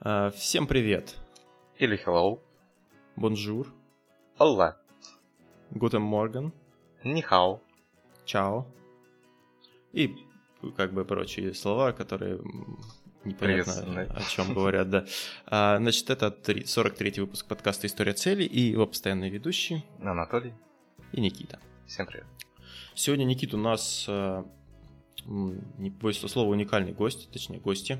[0.00, 1.16] А, Всем привет.
[1.78, 2.40] Или hello.
[3.16, 3.72] Bonjour.
[4.38, 4.76] Hola.
[5.70, 6.52] Guten Morgen.
[7.04, 7.60] 你好.
[8.24, 8.66] Чао.
[9.92, 10.14] И
[10.76, 12.40] как бы прочие слова, которые
[13.24, 15.06] непонятно о чем говорят, да.
[15.46, 20.54] А, Значит, это три- 43-й выпуск подкаста «История целей» и его постоянные ведущие Анатолий.
[21.12, 21.58] и Никита.
[21.86, 22.26] Всем привет.
[22.94, 24.46] Сегодня, Никит, у нас, м,
[25.78, 27.98] не побоюсь этого слова, уникальный гость, точнее, гости.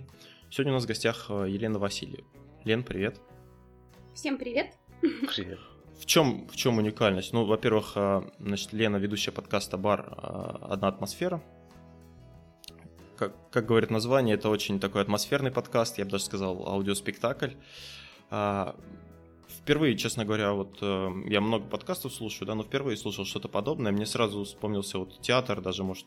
[0.50, 2.24] Сегодня у нас в гостях э, Елена Васильева.
[2.64, 3.20] Лен, привет.
[4.14, 4.74] Всем привет.
[5.00, 5.60] Привет.
[5.98, 7.32] В чем, в чем уникальность?
[7.32, 10.00] Ну, во-первых, э, значит, Лена, ведущая подкаста «Бар.
[10.10, 11.40] э, Одна атмосфера».
[13.16, 17.50] Как, как говорит название, это очень такой атмосферный подкаст, я бы даже сказал, аудиоспектакль.
[18.30, 18.76] А,
[19.48, 23.92] Впервые, честно говоря, вот э, я много подкастов слушаю, да, но впервые слушал что-то подобное.
[23.92, 26.06] Мне сразу вспомнился вот театр, даже, может,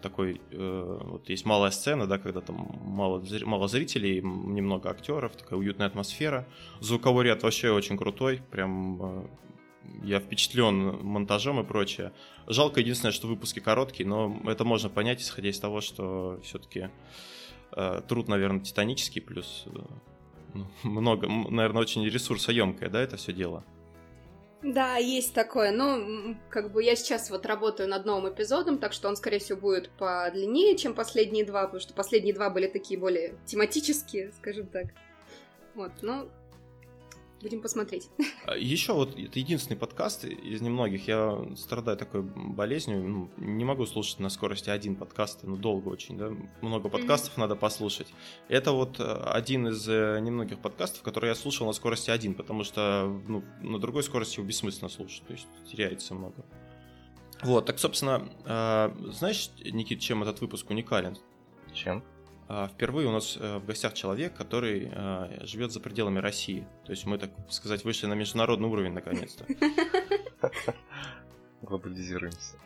[0.00, 5.58] такой, э, вот есть малая сцена, да, когда там мало, мало зрителей, немного актеров, такая
[5.58, 6.46] уютная атмосфера.
[6.80, 9.26] Звуковой ряд вообще очень крутой, прям э,
[10.04, 12.12] я впечатлен монтажом и прочее.
[12.46, 16.90] Жалко единственное, что выпуски короткие, но это можно понять, исходя из того, что все-таки
[18.08, 19.78] труд, наверное, титанический, плюс э,
[20.54, 23.64] ну, много, наверное, очень ресурсоемкое, да, это все дело.
[24.62, 25.72] Да, есть такое.
[25.72, 29.58] М, как бы я сейчас вот работаю над новым эпизодом, так что он, скорее всего,
[29.58, 34.88] будет подлиннее, чем последние два, потому что последние два были такие более тематические, скажем так.
[35.74, 36.28] Вот, ну,
[37.40, 38.10] будем посмотреть.
[38.56, 41.08] Еще вот это единственный подкаст из немногих.
[41.08, 43.02] Я страдаю такой болезнью.
[43.02, 46.32] ну, не могу слушать на скорости один подкаст, ну долго очень, да.
[46.60, 48.08] Много подкастов надо послушать.
[48.48, 52.64] Это вот э, один из э, немногих подкастов, который я слушал на скорости один, потому
[52.64, 56.44] что ну, на другой скорости его бессмысленно слушать, то есть теряется много.
[57.42, 61.16] Вот, так, собственно, э, знаешь, Никит, чем этот выпуск уникален?
[61.72, 62.04] Чем?
[62.52, 66.66] А, Впервые у нас э, в гостях человек, который э, живет за пределами России.
[66.84, 69.46] То есть мы, так сказать, вышли на международный уровень наконец-то.
[71.62, 72.56] Глобализируемся.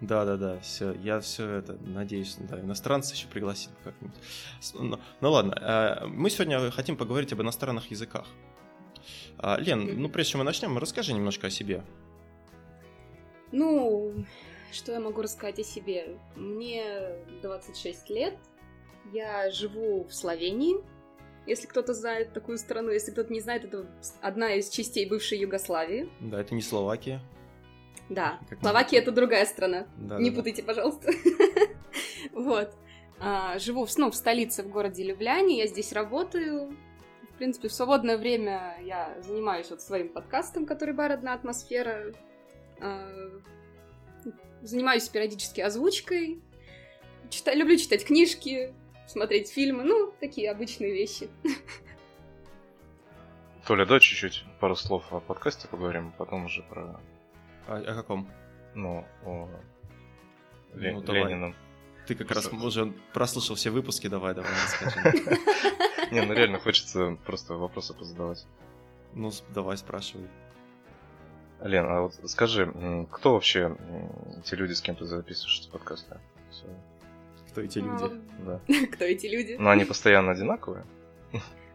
[0.00, 0.92] Да, да, да, все.
[0.94, 4.16] Я все это надеюсь, да, иностранцы еще пригласим как-нибудь.
[4.72, 8.26] Ну, ну ладно, э, мы сегодня хотим поговорить об иностранных языках.
[9.36, 11.84] А, Лен, ну прежде чем мы начнем, расскажи немножко о себе.
[13.52, 14.24] Ну,
[14.72, 16.16] что я могу рассказать о себе?
[16.34, 17.12] Мне
[17.42, 18.38] 26 лет,
[19.12, 20.76] я живу в Словении,
[21.46, 23.86] если кто-то знает такую страну, если кто-то не знает, это
[24.22, 26.08] одна из частей бывшей Югославии.
[26.20, 27.20] Да, это не Словакия.
[28.08, 29.86] Да, Как Словакия это другая страна.
[29.96, 30.36] Да, Не да, да.
[30.40, 31.10] путайте, пожалуйста.
[32.32, 32.74] Вот.
[33.20, 35.58] А, Живу в- ну, в столице, в городе Любляне.
[35.58, 36.76] Я здесь работаю.
[37.32, 41.12] В принципе, в свободное время я занимаюсь вот своим подкастом, который «Бар.
[41.12, 42.12] Одна атмосфера».
[42.80, 43.08] А,
[44.62, 46.42] Занимаюсь периодически озвучкой.
[47.30, 48.74] Чита- Люблю читать книжки,
[49.06, 49.84] смотреть фильмы.
[49.84, 51.28] Ну, такие обычные вещи.
[53.66, 57.00] Толя, давай чуть-чуть пару слов о подкасте поговорим, а потом уже про,
[57.66, 58.28] А, о каком?
[58.74, 59.48] ну, о
[60.74, 61.24] Ле- Ну, давай.
[61.24, 61.54] Ленином.
[62.06, 62.56] Ты как раз Что?
[62.56, 65.00] уже прослушал все выпуски, давай, давай, расскажи.
[66.12, 68.44] Не, ну реально хочется просто вопросы позадавать.
[69.14, 70.28] Ну, давай, спрашивай.
[71.62, 73.74] Лен, а вот скажи, кто вообще
[74.44, 76.20] те люди, с кем ты записываешь подкасты?
[77.54, 78.20] Кто эти люди?
[78.44, 78.60] Да.
[78.92, 79.56] Кто эти люди?
[79.58, 80.84] Ну, они постоянно одинаковые?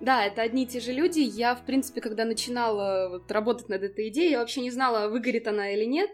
[0.01, 1.19] Да, это одни и те же люди.
[1.19, 5.47] Я, в принципе, когда начинала вот, работать над этой идеей, я вообще не знала, выгорит
[5.47, 6.09] она или нет.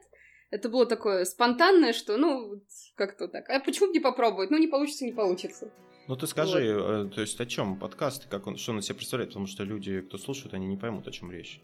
[0.52, 2.64] Это было такое спонтанное, что, ну,
[2.96, 3.50] как-то так.
[3.50, 4.52] А почему бы не попробовать?
[4.52, 5.72] Ну, не получится, не получится.
[6.08, 8.96] Ну ты скажи, э, то есть о чем подкаст, как он, что он из себя
[8.96, 11.62] представляет, потому что люди, кто слушают, они не поймут, о чем речь.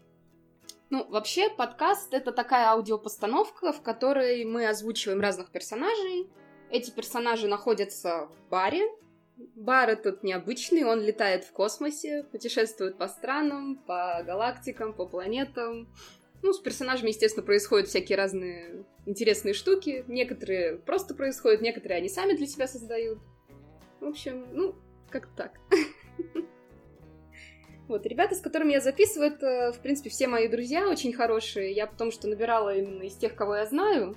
[0.90, 6.28] Ну, вообще, подкаст— это такая аудиопостановка, в которой мы озвучиваем разных персонажей.
[6.72, 8.88] Эти персонажи находятся в баре.
[9.36, 15.92] Бар этот необычный, он летает в космосе, путешествует по странам, по галактикам, по планетам.
[16.40, 20.04] Ну, с персонажами, естественно, происходят всякие разные интересные штуки.
[20.08, 23.18] Некоторые просто происходят, некоторые они сами для себя создают.
[24.00, 24.74] В общем, ну,
[25.10, 25.60] как-то так.
[27.88, 31.72] Вот, ребята, с которыми я записываю, это, в принципе, все мои друзья очень хорошие.
[31.72, 34.16] Я потому что набирала именно из тех, кого я знаю.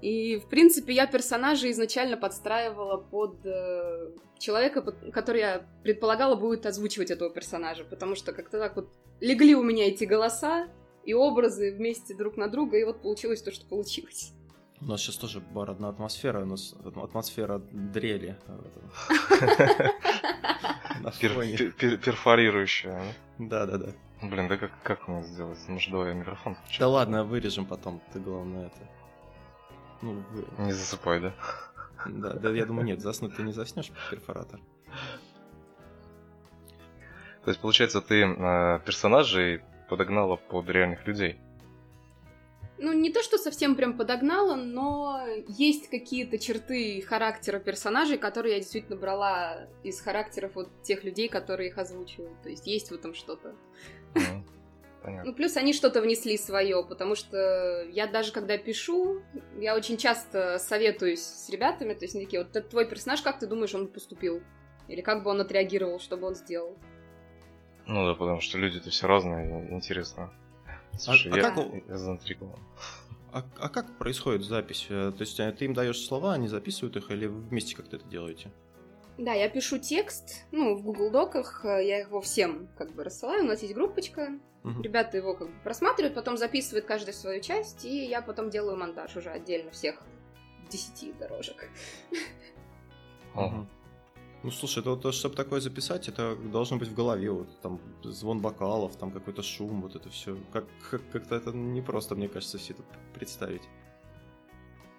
[0.00, 6.64] И, в принципе, я персонажа изначально подстраивала под э, человека, под- который я предполагала будет
[6.66, 7.84] озвучивать этого персонажа.
[7.84, 8.88] Потому что как-то так вот
[9.20, 10.68] легли у меня эти голоса
[11.04, 14.32] и образы вместе друг на друга, и вот получилось то, что получилось.
[14.80, 18.36] У нас сейчас тоже бар одна атмосфера, у нас атмосфера дрели.
[22.04, 23.00] Перфорирующая.
[23.38, 23.92] Да, да, да.
[24.22, 25.58] Блин, да как, как мне сделать?
[25.68, 26.56] Может, давай микрофон?
[26.78, 28.76] Да ладно, вырежем потом, ты главное это.
[30.02, 31.32] Ну, вы- Не засыпай, да?
[32.06, 34.60] да, да, я думаю, нет, заснуть ты не заснешь перфоратор.
[37.44, 41.38] То есть, получается, ты э, персонажей подогнала под реальных людей?
[42.78, 48.60] Ну, не то, что совсем прям подогнала, но есть какие-то черты характера персонажей, которые я
[48.60, 52.42] действительно брала из характеров вот тех людей, которые их озвучивают.
[52.42, 53.54] То есть есть в этом что-то.
[55.02, 55.30] Понятно.
[55.30, 59.22] Ну, плюс они что-то внесли свое, потому что я даже когда пишу,
[59.58, 63.40] я очень часто советуюсь с ребятами, то есть они такие, вот это твой персонаж, как
[63.40, 64.42] ты думаешь, он поступил?
[64.88, 66.76] Или как бы он отреагировал, что бы он сделал?
[67.86, 70.32] Ну да, потому что люди-то все разные, интересно.
[70.98, 71.66] Слушай, а, я, а как...
[71.88, 72.60] я заинтригован.
[73.32, 74.86] А, а как происходит запись?
[74.90, 78.06] Э, то есть э, ты им даешь слова, они записывают их, или вместе как-то это
[78.06, 78.52] делаете?
[79.22, 83.44] Да, я пишу текст, ну, в Google Доках, э, я его всем как бы рассылаю,
[83.44, 84.32] у нас есть группочка,
[84.64, 84.82] угу.
[84.82, 89.14] ребята его как бы просматривают, потом записывают каждую свою часть, и я потом делаю монтаж
[89.14, 90.02] уже отдельно всех
[90.68, 91.68] десяти дорожек.
[93.36, 93.66] Угу.
[94.42, 98.40] Ну, слушай, это вот, чтобы такое записать, это должно быть в голове, вот там звон
[98.40, 100.36] бокалов, там какой-то шум, вот это все.
[100.52, 102.82] Как, как, как-то это не просто, мне кажется, все это
[103.14, 103.62] представить.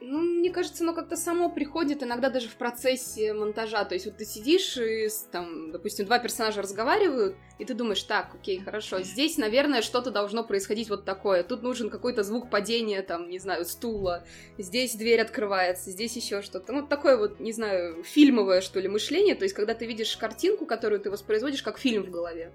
[0.06, 3.86] Ну, мне кажется, оно как-то само приходит иногда даже в процессе монтажа.
[3.86, 8.36] То есть вот ты сидишь и, там, допустим, два персонажа разговаривают, и ты думаешь, так,
[8.36, 11.42] окей, хорошо, здесь, наверное, что-то должно происходить вот такое.
[11.44, 14.26] Тут нужен какой-то звук падения, там, не знаю, стула.
[14.58, 16.74] Здесь дверь открывается, здесь еще что-то.
[16.74, 19.36] Ну, такое вот, не знаю, фильмовое, что ли, мышление.
[19.36, 22.52] То есть, когда ты видишь картинку, которую ты воспроизводишь, как фильм в голове.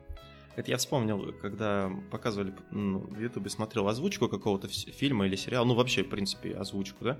[0.58, 5.74] Это я вспомнил, когда показывали ну, в Ютубе, смотрел озвучку какого-то фильма или сериала, ну
[5.74, 7.18] вообще, в принципе, озвучку, да?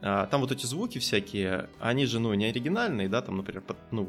[0.00, 3.76] А, там вот эти звуки всякие, они же, ну, не оригинальные, да, там, например, под,
[3.90, 4.08] ну,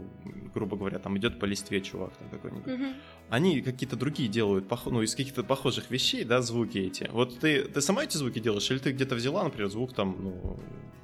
[0.54, 2.66] грубо говоря, там идет по листве чувак там какой-нибудь.
[2.66, 2.96] Mm-hmm.
[3.28, 4.86] Они какие-то другие делают, пох...
[4.86, 7.10] ну, из каких-то похожих вещей, да, звуки эти.
[7.12, 10.58] Вот ты, ты сама эти звуки делаешь, или ты где-то взяла, например, звук там, ну,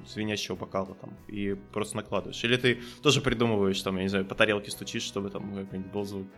[0.06, 2.42] звенящего бокала там, и просто накладываешь?
[2.44, 6.04] Или ты тоже придумываешь, там, я не знаю, по тарелке стучишь, чтобы там какой-нибудь был
[6.06, 6.28] звук?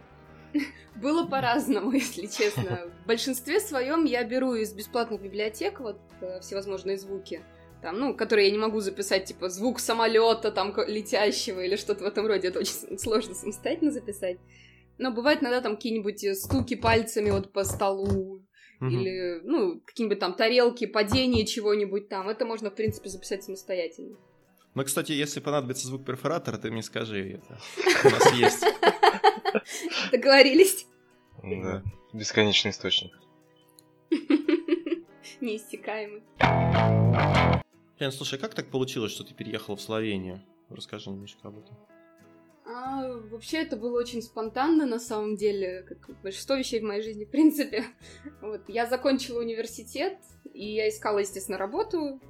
[0.96, 2.90] Было по-разному, если честно.
[3.04, 7.42] В большинстве своем я беру из бесплатных библиотек вот э, всевозможные звуки,
[7.82, 12.06] там, ну, которые я не могу записать, типа звук самолета там летящего или что-то в
[12.06, 12.48] этом роде.
[12.48, 14.38] Это очень сложно самостоятельно записать.
[14.98, 18.44] Но бывает иногда там какие-нибудь э, стуки пальцами вот по столу,
[18.80, 18.90] угу.
[18.90, 22.28] или, ну, какие-нибудь там тарелки, падение чего-нибудь там.
[22.28, 24.16] Это можно, в принципе, записать самостоятельно.
[24.74, 27.58] Ну, кстати, если понадобится звук перфоратора, ты мне скажи это.
[28.04, 28.64] У нас есть.
[30.12, 30.86] Договорились.
[31.42, 31.82] Да.
[32.12, 33.12] Бесконечный источник.
[35.40, 36.22] Неиссякаемый.
[37.98, 40.40] Лен, слушай, как так получилось, что ты переехала в Словению?
[40.68, 41.76] Расскажи немножко об этом.
[42.64, 47.24] А, вообще это было очень спонтанно, на самом деле, как большинство вещей в моей жизни,
[47.26, 47.84] в принципе.
[48.40, 50.18] Вот, я закончила университет,
[50.52, 52.20] и я искала, естественно, работу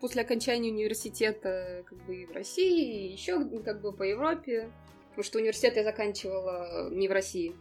[0.00, 4.70] после окончания университета, как бы и в России, и еще как бы по Европе
[5.20, 7.54] потому что университет я заканчивала не в России.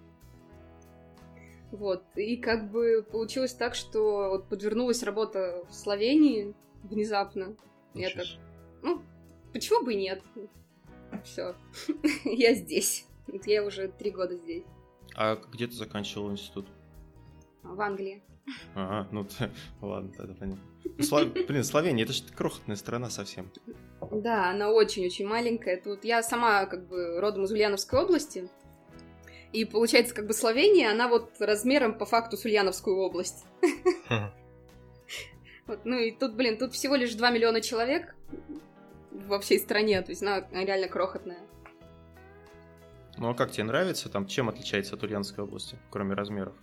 [1.71, 7.55] Вот, и как бы получилось так, что вот подвернулась работа в Словении внезапно.
[7.93, 8.25] Я так,
[8.81, 9.01] ну,
[9.53, 10.23] почему бы и нет?
[11.23, 11.55] Все,
[12.23, 13.05] я здесь.
[13.45, 14.63] Я уже три года здесь.
[15.15, 16.67] А где ты заканчивал институт?
[17.61, 18.23] В Англии.
[18.75, 19.27] Ага, ну
[19.81, 20.63] ладно, тогда понятно.
[20.97, 21.31] Ну, Слав...
[21.33, 23.51] Блин, Словения, это же крохотная страна совсем.
[24.11, 25.79] Да, она очень-очень маленькая.
[25.81, 28.49] Тут я сама как бы родом из Ульяновской области.
[29.51, 33.45] И получается, как бы Словения, она вот размером по факту с Ульяновскую область.
[35.65, 38.15] Вот, ну и тут, блин, тут всего лишь 2 миллиона человек
[39.11, 41.37] во всей стране, то есть она реально крохотная.
[43.17, 44.25] Ну а как тебе нравится там?
[44.25, 46.55] Чем отличается от Ульяновской области, кроме размеров?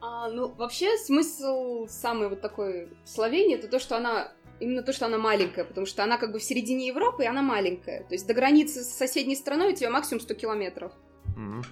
[0.00, 5.06] А, ну, вообще, смысл самый вот такой Словении, это то, что она именно то, что
[5.06, 8.04] она маленькая, потому что она как бы в середине Европы, и она маленькая.
[8.04, 10.92] То есть до границы с соседней страной у тебя максимум 100 километров.
[11.36, 11.64] Mm-hmm.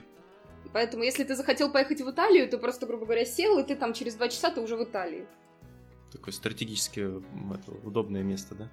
[0.73, 3.93] Поэтому, если ты захотел поехать в Италию, ты просто, грубо говоря, сел, и ты там
[3.93, 5.27] через два часа ты уже в Италии.
[6.13, 8.71] Такое стратегически это, удобное место, да?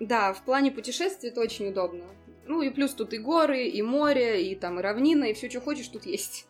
[0.00, 2.04] Да, в плане путешествий это очень удобно.
[2.46, 5.60] Ну и плюс тут и горы, и море, и там и равнина, и все, что
[5.60, 6.46] хочешь, тут есть.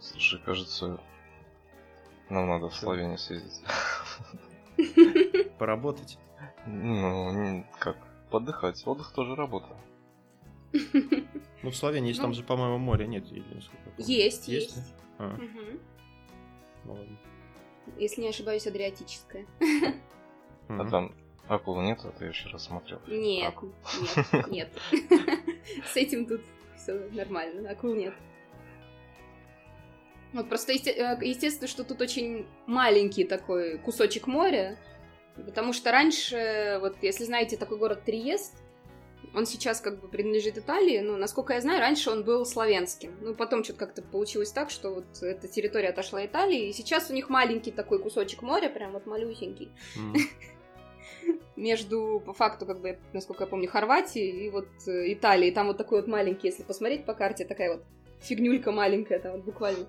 [0.00, 0.98] Слушай, кажется,
[2.30, 3.62] нам надо в Словению съездить.
[5.58, 6.18] Поработать?
[6.66, 7.96] Ну, как,
[8.30, 8.82] подыхать.
[8.86, 9.76] Отдых тоже работа.
[11.62, 12.34] Ну, в Словении есть, там ну.
[12.34, 13.24] же, по-моему, море нет.
[13.98, 14.78] Есть, есть.
[15.18, 15.36] А.
[16.84, 16.98] Ну,
[17.98, 19.46] Если не ошибаюсь, Адриатическое.
[20.68, 21.14] А там
[21.48, 23.00] акул нет, а ты еще раз смотрел?
[23.08, 23.54] Нет,
[24.00, 24.68] нет, нет.
[25.84, 26.40] С этим тут
[26.76, 28.14] все нормально, акул нет.
[30.32, 30.76] Вот просто э,
[31.22, 34.76] естественно, что тут очень маленький такой кусочек моря,
[35.34, 38.54] потому что раньше, вот если знаете такой город Триест,
[39.34, 43.14] он сейчас как бы принадлежит Италии, но, насколько я знаю, раньше он был славянским.
[43.20, 47.14] Ну, потом что-то как-то получилось так, что вот эта территория отошла Италии, и сейчас у
[47.14, 49.70] них маленький такой кусочек моря, прям вот малюсенький.
[51.56, 55.52] Между, по факту, как бы, насколько я помню, Хорватией и вот э, Италией.
[55.52, 57.84] Там вот такой вот маленький, если посмотреть по карте, такая вот
[58.20, 59.86] фигнюлька маленькая, там вот буквально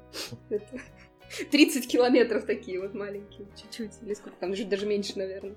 [1.51, 5.55] 30 километров такие вот маленькие, чуть-чуть, или сколько там, даже меньше, наверное.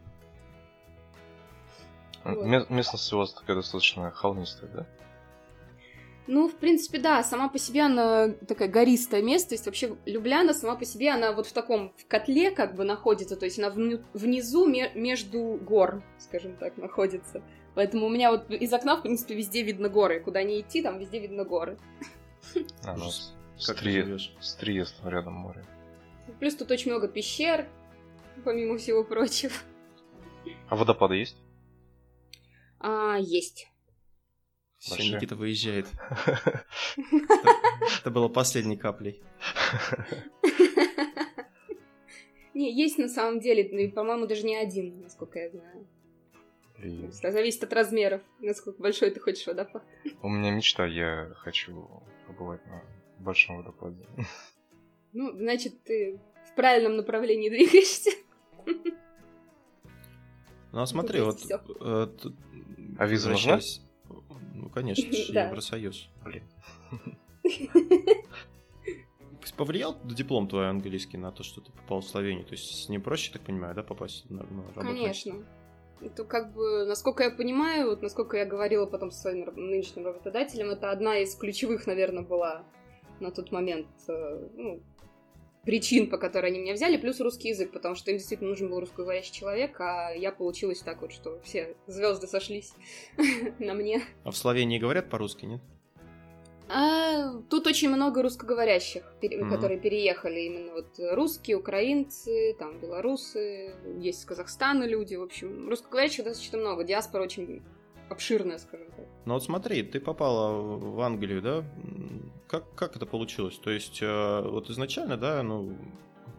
[2.24, 2.70] Вот.
[2.70, 4.86] Местность у вас такая достаточно холмистая, да?
[6.26, 9.66] Ну, в принципе, да, сама по себе она такая гористая местность.
[9.66, 13.44] Вообще, Любляна сама по себе, она вот в таком в котле как бы находится, то
[13.44, 17.42] есть она внизу между гор, скажем так, находится.
[17.74, 20.20] Поэтому у меня вот из окна, в принципе, везде видно горы.
[20.20, 21.76] Куда не идти, там везде видно горы.
[22.84, 23.34] А, ну, с,
[23.66, 25.64] как с Триестом рядом море.
[26.38, 27.66] Плюс тут очень много пещер,
[28.44, 29.52] помимо всего прочего.
[30.68, 31.36] А водопады есть?
[32.80, 33.68] А, есть.
[34.78, 35.86] Все, Никита выезжает.
[38.00, 39.22] Это было последней каплей.
[42.54, 45.86] Не, есть на самом деле, и, по-моему, даже не один, насколько я знаю.
[47.12, 49.82] Зависит от размеров, насколько большой ты хочешь водопад.
[50.22, 52.02] У меня мечта, я хочу
[52.34, 52.82] побывать на
[53.18, 54.06] большом водопаде.
[55.12, 58.10] Ну, значит, ты в правильном направлении двигаешься.
[60.72, 61.38] Ну, а смотри, вот...
[61.80, 62.08] Э,
[62.98, 63.60] а виза нужна?
[64.54, 66.10] Ну, конечно, Евросоюз.
[66.24, 66.42] Блин.
[69.56, 72.44] Повлиял диплом твой английский на то, что ты попал в Словению?
[72.44, 74.80] То есть с ним проще, так понимаю, да, попасть на, на работу?
[74.80, 75.44] Конечно.
[76.04, 80.70] Это как бы, насколько я понимаю, вот насколько я говорила потом со своим нынешним работодателем,
[80.70, 82.64] это одна из ключевых, наверное, была
[83.20, 84.82] на тот момент э, ну,
[85.64, 88.80] причин, по которой они меня взяли, плюс русский язык, потому что им действительно нужен был
[88.80, 92.74] русскоговорящий человек, а я получилась так вот, что все звезды сошлись
[93.58, 94.02] на мне.
[94.24, 95.62] А в Словении говорят по-русски, нет?
[96.68, 99.50] А, тут очень много русскоговорящих, mm-hmm.
[99.50, 106.24] которые переехали именно вот русские, украинцы, там белорусы, есть из Казахстана люди, в общем, русскоговорящих
[106.24, 107.62] достаточно много, диаспора очень
[108.08, 109.06] обширная, скажем так.
[109.26, 111.64] Ну вот смотри, ты попала в Англию, да?
[112.46, 113.58] Как, как это получилось?
[113.58, 115.76] То есть, э, вот изначально, да, ну,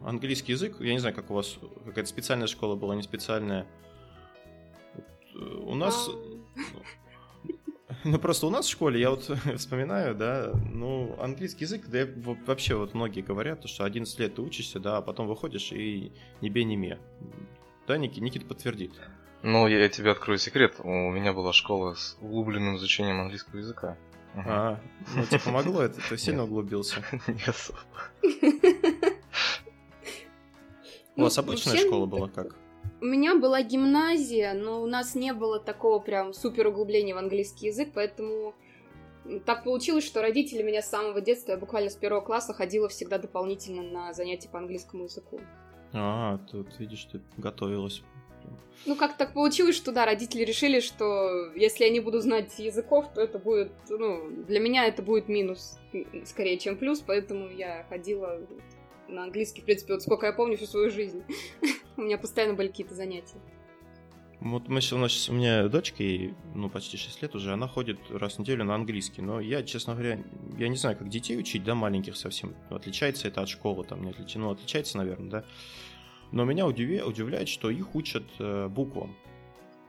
[0.04, 3.66] английский язык, я не знаю, как у вас, какая-то специальная школа была, не специальная.
[5.34, 6.10] Э, у нас...
[8.04, 12.06] Ну, просто у нас в школе, я вот вспоминаю, да, ну, английский язык, да,
[12.46, 16.50] вообще вот многие говорят, что 11 лет ты учишься, да, а потом выходишь и не
[16.50, 16.98] бей, не ме.
[17.86, 18.92] Да, Никита, Никита подтвердит.
[19.42, 20.76] Ну, я тебе открою секрет.
[20.82, 23.96] У меня была школа с углубленным изучением английского языка.
[24.34, 24.80] А,
[25.14, 26.00] ну тебе помогло это?
[26.08, 27.02] Ты сильно углубился?
[27.28, 27.78] Не особо.
[31.16, 32.56] У вас обычная школа была как?
[33.00, 37.66] У меня была гимназия, но у нас не было такого прям супер углубления в английский
[37.66, 38.54] язык, поэтому
[39.44, 43.18] так получилось, что родители меня с самого детства, я буквально с первого класса ходила всегда
[43.18, 45.40] дополнительно на занятия по английскому языку.
[45.92, 48.02] А, тут видишь, ты готовилась
[48.84, 53.06] ну, как так получилось, что, да, родители решили, что если я не буду знать языков,
[53.14, 55.78] то это будет, ну, для меня это будет минус,
[56.24, 58.38] скорее, чем плюс, поэтому я ходила
[59.08, 61.22] на английский, в принципе, вот сколько я помню всю свою жизнь.
[61.96, 63.36] У меня постоянно были какие-то занятия.
[64.40, 67.98] Вот мы, у, нас, у меня дочка, ей, ну, почти 6 лет уже, она ходит
[68.10, 70.22] раз в неделю на английский, но я, честно говоря,
[70.58, 74.10] я не знаю, как детей учить, да, маленьких совсем, отличается это от школы, там, не
[74.10, 75.44] отличается, ну, отличается, наверное, да,
[76.32, 79.16] но меня удивляет, удивляет что их учат э, буквам.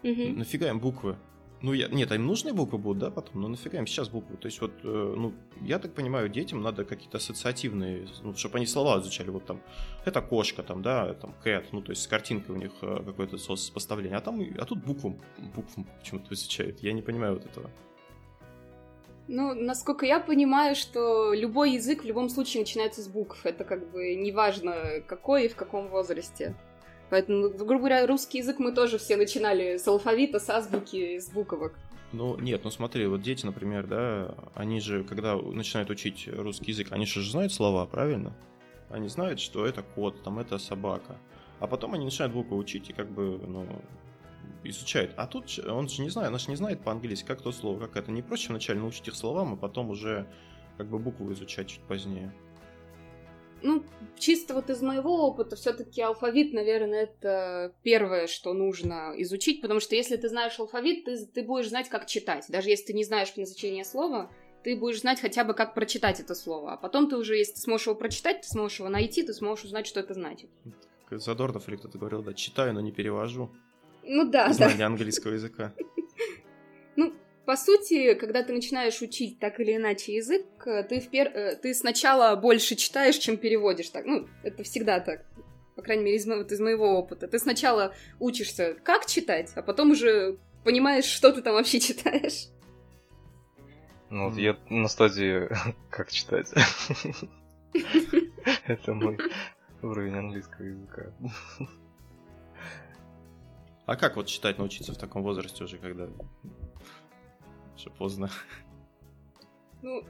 [0.03, 0.37] Угу.
[0.37, 1.17] Нафига им буквы?
[1.61, 4.37] Ну, я, нет, им нужны буквы будут, да, потом, но нафига им сейчас буквы?
[4.37, 8.67] То есть вот, э, ну, я так понимаю, детям надо какие-то ассоциативные, ну, чтобы они
[8.67, 9.61] слова изучали, вот там,
[10.05, 13.37] это кошка, там, да, там, cat, ну, то есть с картинкой у них э, какое-то
[13.37, 15.19] сопоставление, а там, а тут буквам,
[15.55, 17.71] буквам почему-то изучают, я не понимаю вот этого.
[19.27, 23.45] Ну, насколько я понимаю, что любой язык в любом случае начинается с букв.
[23.45, 26.55] Это как бы неважно, какой и в каком возрасте.
[27.09, 31.73] Поэтому, грубо говоря, русский язык мы тоже все начинали с алфавита, с азбуки, с буквок.
[32.13, 36.87] Ну, нет, ну смотри, вот дети, например, да, они же, когда начинают учить русский язык,
[36.91, 38.33] они же знают слова, правильно?
[38.89, 41.17] Они знают, что это кот, там это собака.
[41.59, 43.67] А потом они начинают буквы учить, и как бы, ну,
[44.63, 45.13] изучает.
[45.17, 47.97] А тут он же не знает, она же не знает по-английски, как то слово, как
[47.97, 48.11] это.
[48.11, 50.27] Не проще вначале научить их словам, а потом уже
[50.77, 52.33] как бы букву изучать чуть позднее.
[53.63, 53.83] Ну,
[54.17, 59.95] чисто вот из моего опыта, все-таки алфавит, наверное, это первое, что нужно изучить, потому что
[59.95, 62.45] если ты знаешь алфавит, ты, ты будешь знать, как читать.
[62.49, 64.29] Даже если ты не знаешь назначение слова,
[64.63, 66.73] ты будешь знать хотя бы, как прочитать это слово.
[66.73, 69.65] А потом ты уже, если ты сможешь его прочитать, ты сможешь его найти, ты сможешь
[69.65, 70.49] узнать, что это значит.
[71.09, 73.49] Задорнов или кто-то говорил, да, читаю, но не перевожу.
[74.03, 74.85] Ну да, Знание да.
[74.87, 75.73] английского языка.
[76.99, 77.13] Ну,
[77.47, 81.27] по сути, когда ты начинаешь учить так или иначе язык, ты, в пер...
[81.33, 83.87] Э, ты сначала больше читаешь, чем переводишь.
[83.87, 85.25] Так, ну, это всегда так.
[85.77, 86.35] По крайней мере, из, мо...
[86.35, 87.25] вот из моего опыта.
[87.29, 92.49] Ты сначала учишься, как читать, а потом уже понимаешь, что ты там вообще читаешь.
[94.09, 95.47] Ну вот я на стадии
[95.89, 96.51] как читать.
[98.65, 99.17] Это мой
[99.81, 101.13] уровень английского языка.
[103.85, 106.09] А как вот читать научиться в таком возрасте уже, когда
[107.77, 108.29] уже поздно?
[109.81, 110.03] Ну,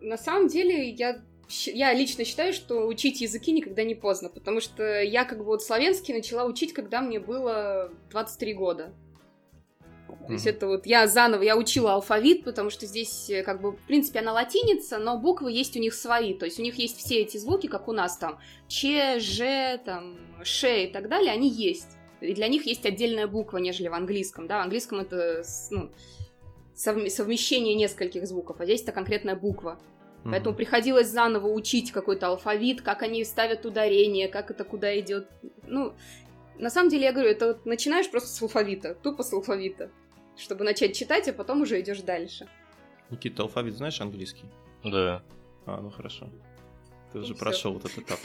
[0.00, 5.02] на самом деле, я, я лично считаю, что учить языки никогда не поздно, потому что
[5.02, 8.94] я как бы вот славянский начала учить, когда мне было 23 года.
[10.26, 13.72] То есть это вот я заново, я учила алфавит, потому что здесь э, как бы,
[13.72, 16.32] в принципе, она латиница, но буквы есть у них свои.
[16.34, 20.16] То есть у них есть все эти звуки, как у нас там Ч, Ж, там,
[20.42, 21.98] Ш и так далее, они есть.
[22.22, 24.46] И для них есть отдельная буква, нежели в английском.
[24.46, 25.90] Да, в английском это ну,
[26.74, 29.78] совмещение нескольких звуков, а здесь это конкретная буква.
[30.24, 30.30] Mm-hmm.
[30.30, 35.28] Поэтому приходилось заново учить какой-то алфавит, как они ставят ударение, как это куда идет.
[35.66, 35.94] Ну,
[36.58, 39.90] на самом деле, я говорю, это вот начинаешь просто с алфавита, тупо с алфавита
[40.36, 42.48] чтобы начать читать, а потом уже идешь дальше.
[43.10, 44.44] Никита, алфавит знаешь английский?
[44.82, 45.22] Да.
[45.66, 46.28] А, ну хорошо.
[47.12, 48.18] Ты уже прошел вот этот этап.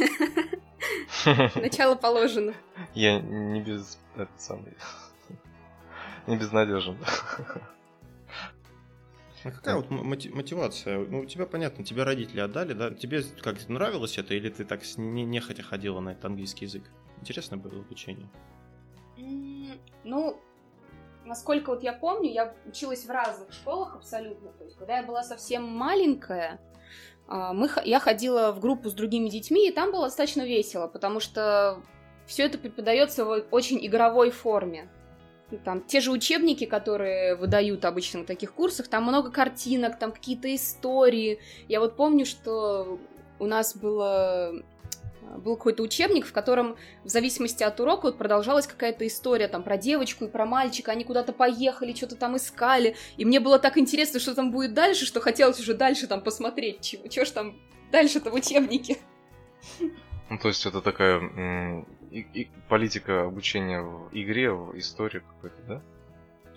[1.55, 2.53] Начало положено.
[2.95, 3.99] Я не без...
[4.15, 4.73] Это самый...
[6.27, 6.97] Не безнадежен.
[9.43, 10.99] А какая вот мотивация?
[10.99, 12.91] Ну, у тебя понятно, тебе родители отдали, да?
[12.91, 16.83] Тебе как нравилось это, или ты так не, нехотя ходила на этот английский язык?
[17.21, 18.29] Интересно было обучение?
[20.03, 20.39] Ну,
[21.25, 24.51] насколько вот я помню, я училась в разных школах абсолютно.
[24.51, 26.59] То есть, когда я была совсем маленькая,
[27.27, 31.19] а, мы, я ходила в группу с другими детьми, и там было достаточно весело, потому
[31.19, 31.81] что
[32.25, 34.89] все это преподается в очень игровой форме.
[35.57, 40.53] Там те же учебники, которые выдают обычно на таких курсах, там много картинок, там какие-то
[40.53, 41.39] истории.
[41.67, 42.99] Я вот помню, что
[43.39, 44.53] у нас было
[45.37, 49.77] был какой-то учебник, в котором в зависимости от урока вот продолжалась какая-то история там про
[49.77, 54.19] девочку и про мальчика, они куда-то поехали, что-то там искали, и мне было так интересно,
[54.19, 57.59] что там будет дальше, что хотелось уже дальше там посмотреть, чего, чего ж там
[57.91, 58.97] дальше-то в учебнике.
[60.29, 65.81] Ну, то есть это такая и, и политика обучения в игре, в истории какой-то, да?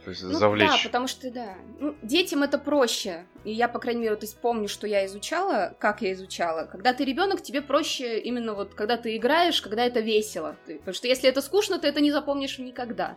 [0.04, 0.68] То есть ну, завлечь.
[0.68, 1.54] Да, потому что, да.
[1.78, 3.24] Ну, детям это проще.
[3.44, 6.64] И я, по крайней мере, вот помню, что я изучала, как я изучала.
[6.64, 10.56] Когда ты ребенок, тебе проще именно вот, когда ты играешь, когда это весело.
[10.66, 13.16] Ты, потому что если это скучно, ты это не запомнишь никогда.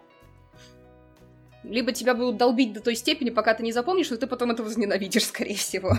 [1.64, 4.62] Либо тебя будут долбить до той степени, пока ты не запомнишь, но ты потом это
[4.62, 5.98] возненавидишь, скорее всего.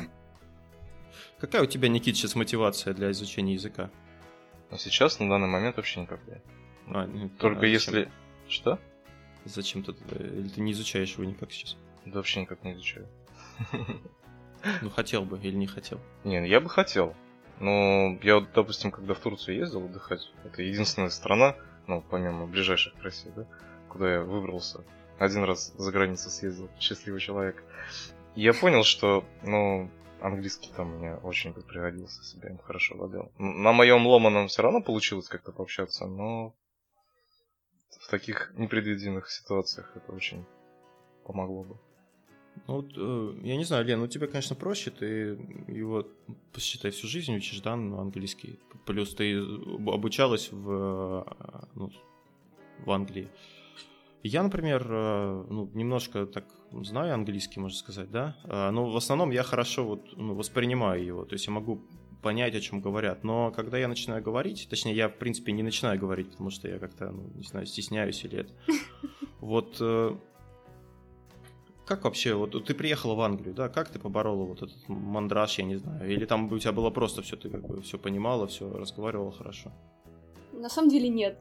[1.40, 3.90] Какая у тебя, Никит, сейчас мотивация для изучения языка?
[4.70, 6.42] Ну, сейчас, на данный момент, вообще никакая.
[6.88, 8.10] А, Только а если...
[8.48, 8.78] Что?
[9.44, 11.76] Зачем ты Или ты не изучаешь его никак сейчас?
[12.04, 13.08] Да вообще никак не изучаю.
[14.82, 16.00] Ну, хотел бы или не хотел?
[16.24, 17.14] Не, ну, я бы хотел.
[17.60, 21.54] Но я, вот, допустим, когда в Турцию ездил отдыхать, это единственная страна,
[21.86, 23.46] ну, помимо ближайших к России, да,
[23.88, 24.84] куда я выбрался.
[25.18, 27.62] Один раз за границу съездил, счастливый человек.
[28.34, 33.30] Я понял, что, ну, английский там мне очень пригодился, себя им хорошо владел.
[33.38, 36.54] На моем ломаном все равно получилось как-то пообщаться, но
[38.00, 40.44] в таких непредвиденных ситуациях это очень
[41.24, 41.76] помогло бы.
[42.66, 46.06] Ну, вот, э, я не знаю, Лен, ну тебе, конечно, проще, ты его,
[46.52, 48.58] посчитай, всю жизнь учишь, да, ну, английский.
[48.86, 51.90] Плюс ты обучалась в, э, ну,
[52.84, 53.28] в Англии.
[54.22, 56.46] Я, например, э, ну, немножко так
[56.82, 61.24] знаю английский, можно сказать, да, э, но в основном я хорошо вот, ну, воспринимаю его,
[61.24, 61.82] то есть я могу
[62.22, 63.24] понять, о чем говорят.
[63.24, 66.78] Но когда я начинаю говорить, точнее, я, в принципе, не начинаю говорить, потому что я
[66.78, 68.52] как-то, ну, не знаю, стесняюсь или это.
[69.40, 70.16] Вот э,
[71.86, 75.64] как вообще, вот ты приехала в Англию, да, как ты поборола вот этот мандраж, я
[75.64, 78.68] не знаю, или там у тебя было просто все, ты как бы все понимала, все
[78.68, 79.70] разговаривала хорошо?
[80.52, 81.38] На самом деле нет.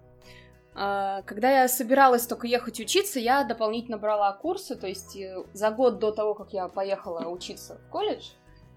[0.76, 5.72] А, когда я собиралась только ехать учиться, я дополнительно брала курсы, то есть э, за
[5.72, 8.32] год до того, как я поехала учиться в колледж,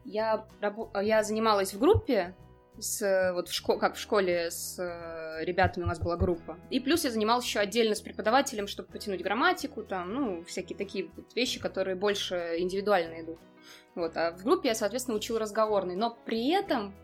[0.04, 0.46] я,
[1.02, 2.36] я занималась в группе,
[2.78, 6.56] с, вот в школе, как в школе с э, ребятами у нас была группа.
[6.70, 11.10] И плюс я занималась еще отдельно с преподавателем, чтобы потянуть грамматику, там, ну, всякие такие
[11.34, 13.38] вещи, которые больше индивидуально идут.
[13.96, 15.96] Вот, а в группе я, соответственно, учила разговорный.
[15.96, 16.94] Но при этом,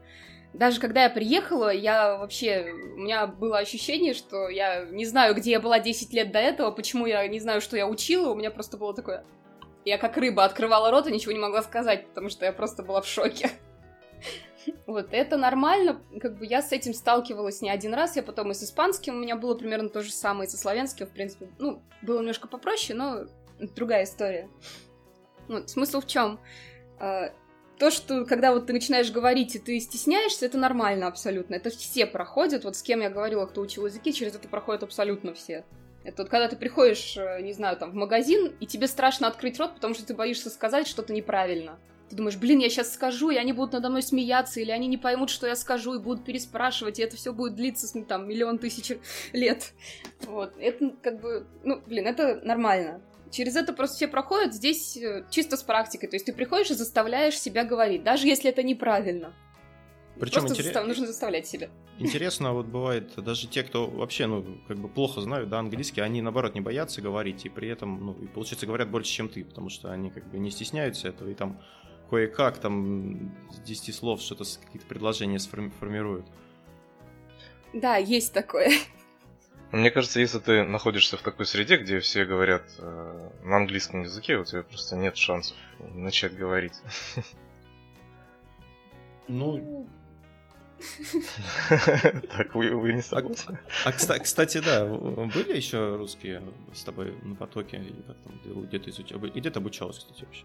[0.55, 2.73] даже когда я приехала, я вообще...
[2.95, 6.71] У меня было ощущение, что я не знаю, где я была 10 лет до этого,
[6.71, 8.31] почему я не знаю, что я учила.
[8.31, 9.25] У меня просто было такое...
[9.85, 13.03] Я как рыба открывала рот и ничего не могла сказать, потому что я просто была
[13.03, 13.51] в шоке.
[14.87, 18.55] Вот, это нормально, как бы я с этим сталкивалась не один раз, я потом и
[18.55, 21.83] с испанским, у меня было примерно то же самое, и со славянским, в принципе, ну,
[22.01, 23.27] было немножко попроще, но
[23.77, 24.49] другая история.
[25.49, 26.41] Вот, смысл в чем?
[27.79, 31.55] То, что когда вот ты начинаешь говорить, и ты стесняешься, это нормально абсолютно.
[31.55, 32.65] Это все проходят.
[32.65, 35.65] Вот с кем я говорила, кто учил языки, через это проходят абсолютно все.
[36.05, 39.59] Это вот когда ты приходишь, э, не знаю, там, в магазин, и тебе страшно открыть
[39.59, 41.79] рот, потому что ты боишься сказать что-то неправильно.
[42.11, 44.99] Ты думаешь, блин, я сейчас скажу, и они будут надо мной смеяться, или они не
[44.99, 48.97] поймут, что я скажу, и будут переспрашивать, и это все будет длиться, там, миллион тысяч
[49.33, 49.73] лет.
[50.27, 50.53] Вот.
[50.59, 53.01] Это как бы, ну, блин, это нормально.
[53.31, 56.09] Через это просто все проходят здесь э, чисто с практикой.
[56.09, 59.35] То есть ты приходишь и заставляешь себя говорить, даже если это неправильно.
[60.19, 60.67] Причем просто интерес...
[60.67, 60.87] застав...
[60.87, 61.69] нужно заставлять себя.
[61.99, 66.23] Интересно, вот бывает, даже те, кто вообще, ну, как бы плохо знают, да, английский, они,
[66.23, 69.71] наоборот, не боятся говорить, и при этом, ну, и, получается, говорят больше, чем ты, потому
[69.71, 71.61] что они, как бы, не стесняются этого, и там
[72.11, 76.27] кое-как, там, с 10 слов что-то, какие-то предложения сформируют.
[77.73, 78.71] Да, есть такое.
[79.75, 84.37] Мне кажется, если ты находишься в такой среде, где все говорят э, на английском языке,
[84.37, 85.57] у тебя просто нет шансов
[85.95, 86.75] начать говорить.
[89.27, 89.89] Ну.
[92.37, 93.59] Так, вы, вы не согласны?
[93.85, 97.79] А, а кстати, да, были еще русские с тобой на потоке?
[97.79, 99.25] Или как там, где-то изучал?
[99.25, 100.45] И где ты обучалась, кстати, вообще?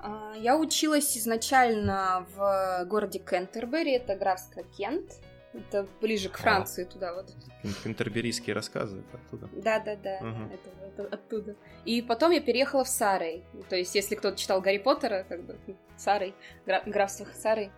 [0.00, 5.20] А, я училась изначально в городе Кентербери, это графство Кент.
[5.54, 6.42] Это ближе к а.
[6.42, 7.34] Франции, а, туда вот.
[7.82, 9.48] Кентерберийские рассказы оттуда.
[9.52, 10.52] Да, да, да, угу.
[10.52, 11.56] это, это оттуда.
[11.84, 13.44] И потом я переехала в Сарой.
[13.68, 15.56] То есть, если кто-то читал Гарри Поттера, как бы
[15.96, 16.34] Сарой,
[16.66, 17.70] гра- графство Сарой.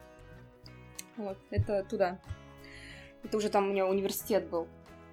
[1.16, 2.18] Вот, это туда.
[3.22, 4.66] Это уже там у меня университет был.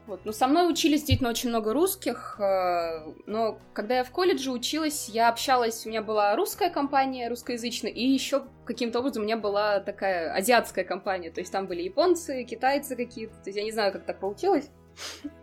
[0.08, 0.22] Вот.
[0.24, 5.10] Ну, со мной учились действительно очень много русских, э, но когда я в колледже училась,
[5.10, 9.82] я общалась, у меня была русская компания, русскоязычная, и еще каким-то образом у меня была
[9.82, 13.92] такая азиатская компания, то есть там были японцы, китайцы какие-то, то есть я не знаю,
[13.92, 14.70] как так получилось.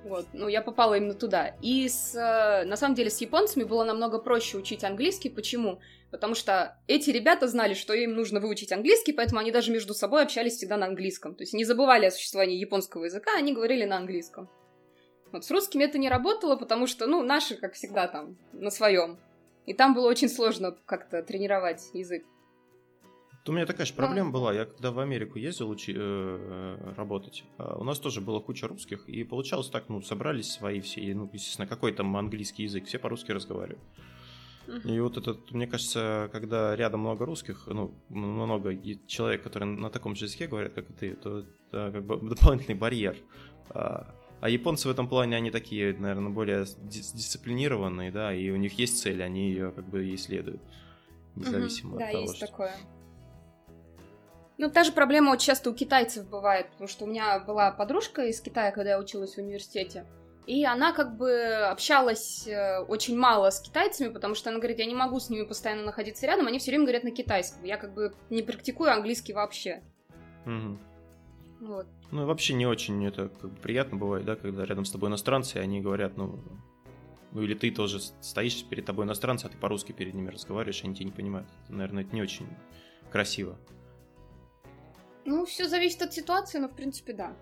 [0.04, 1.54] Вот, ну, я попала именно туда.
[1.62, 5.30] И с, э, на самом деле с японцами было намного проще учить английский.
[5.30, 5.80] Почему?
[6.10, 10.22] Потому что эти ребята знали, что им нужно выучить английский, поэтому они даже между собой
[10.22, 11.34] общались всегда на английском.
[11.34, 14.48] То есть не забывали о существовании японского языка, они говорили на английском.
[15.32, 19.18] Вот с русскими это не работало, потому что, ну, наши, как всегда, там, на своем.
[19.66, 22.24] И там было очень сложно как-то тренировать язык.
[23.46, 24.54] У меня такая же проблема была.
[24.54, 28.66] Я когда в Америку ездил учи, э, э, работать, э, у нас тоже была куча
[28.66, 32.86] русских, и получалось так, ну, собрались свои все, и, ну, естественно, какой там английский язык,
[32.86, 33.82] все по-русски разговаривают.
[34.84, 38.74] И вот этот, мне кажется, когда рядом много русских, ну, много
[39.06, 42.78] человек, которые на таком же языке говорят, как и ты, то это как бы дополнительный
[42.78, 43.18] барьер.
[43.68, 48.78] А, а японцы в этом плане, они такие, наверное, более дисциплинированные, да, и у них
[48.78, 50.62] есть цель, они ее как бы ей следуют,
[51.34, 52.46] независимо угу, от да, того, есть что...
[52.46, 52.74] такое.
[54.56, 58.22] Ну, та же проблема вот часто у китайцев бывает, потому что у меня была подружка
[58.22, 60.06] из Китая, когда я училась в университете,
[60.46, 64.84] и она как бы общалась э, очень мало с китайцами, потому что она говорит, я
[64.84, 67.64] не могу с ними постоянно находиться рядом, они все время говорят на китайском.
[67.64, 69.82] Я как бы не практикую английский вообще.
[70.44, 70.78] Угу.
[71.60, 71.86] Вот.
[72.10, 75.08] Ну и вообще не очень это как бы приятно бывает, да, когда рядом с тобой
[75.08, 76.38] иностранцы, и они говорят, ну,
[77.32, 80.94] ну или ты тоже стоишь перед тобой иностранцы, а ты по-русски перед ними разговариваешь, они
[80.94, 81.48] тебя не понимают.
[81.64, 82.46] Это, наверное, это не очень
[83.10, 83.58] красиво.
[85.24, 87.34] Ну, все зависит от ситуации, но в принципе да.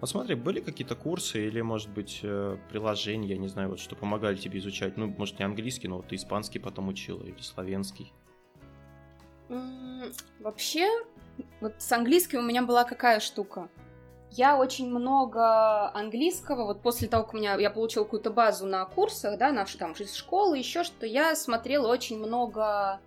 [0.00, 3.96] Вот смотри, были какие-то курсы или, может быть, э, приложения, я не знаю, вот что
[3.96, 4.98] помогали тебе изучать?
[4.98, 8.12] Ну, может, не английский, но вот ты испанский потом учила или славянский?
[10.40, 10.88] Вообще,
[11.60, 13.70] вот с английским у меня была какая штука.
[14.30, 18.84] Я очень много английского, вот после того, как у меня я получила какую-то базу на
[18.84, 23.00] курсах, да, наши там из школы, еще что, я смотрела очень много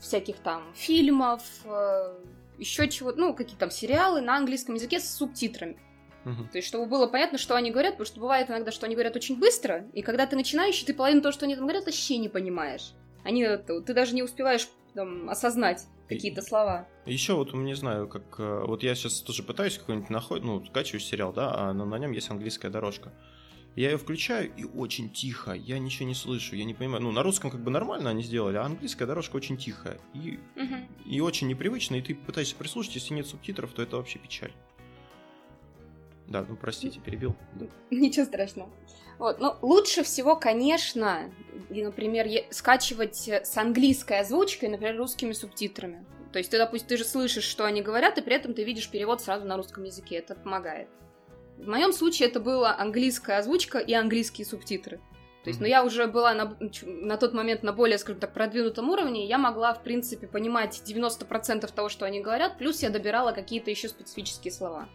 [0.00, 2.14] всяких там фильмов, э,
[2.58, 5.78] еще чего, ну, какие там сериалы на английском языке с субтитрами.
[6.24, 9.16] То есть, чтобы было понятно, что они говорят, потому что бывает иногда, что они говорят
[9.16, 12.28] очень быстро, и когда ты начинающий, ты половину того, что они там говорят, вообще не
[12.28, 12.92] понимаешь.
[13.24, 16.86] Они, ты даже не успеваешь там, осознать какие-то слова.
[17.06, 18.38] Еще вот, не знаю, как...
[18.38, 21.98] Э, вот я сейчас тоже пытаюсь какой-нибудь находить, ну, скачиваю сериал, да, а на, на
[21.98, 23.12] нем есть английская дорожка.
[23.74, 27.02] Я ее включаю, и очень тихо, я ничего не слышу, я не понимаю.
[27.02, 29.98] Ну, на русском как бы нормально они сделали, а английская дорожка очень тихая.
[30.12, 30.74] И, угу.
[31.06, 34.52] и очень непривычно, и ты пытаешься прислушать, если нет субтитров, то это вообще печаль.
[36.28, 37.34] Да, ну простите, перебил.
[37.54, 37.66] Да.
[37.90, 38.70] Ничего страшного.
[39.18, 41.30] Вот, ну, лучше всего, конечно,
[41.70, 46.04] например, скачивать с английской озвучкой, например, русскими субтитрами.
[46.32, 48.88] То есть ты, допустим, ты же слышишь, что они говорят, и при этом ты видишь
[48.88, 50.16] перевод сразу на русском языке.
[50.16, 50.88] Это помогает.
[51.58, 55.00] В моем случае это была английская озвучка и английские субтитры.
[55.44, 58.90] То есть, ну, я уже была на, на тот момент на более, скажем так, продвинутом
[58.90, 63.32] уровне, и я могла, в принципе, понимать 90% того, что они говорят, плюс я добирала
[63.32, 64.88] какие-то еще специфические слова,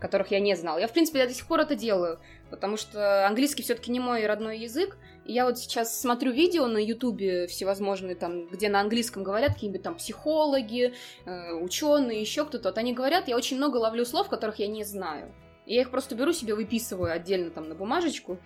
[0.00, 0.78] которых я не знала.
[0.78, 4.26] Я, в принципе, я до сих пор это делаю, потому что английский все-таки не мой
[4.26, 9.54] родной язык, Я вот сейчас смотрю видео на Ютубе всевозможные, там, где на английском говорят
[9.54, 10.94] какие-нибудь там психологи,
[11.26, 12.70] э, ученые, еще кто-то.
[12.70, 15.34] Вот они говорят, я очень много ловлю слов, которых я не знаю.
[15.66, 18.38] И я их просто беру себе, выписываю отдельно там на бумажечку.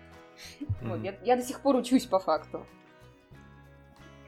[0.82, 2.64] Вот, я, я до сих пор учусь по факту.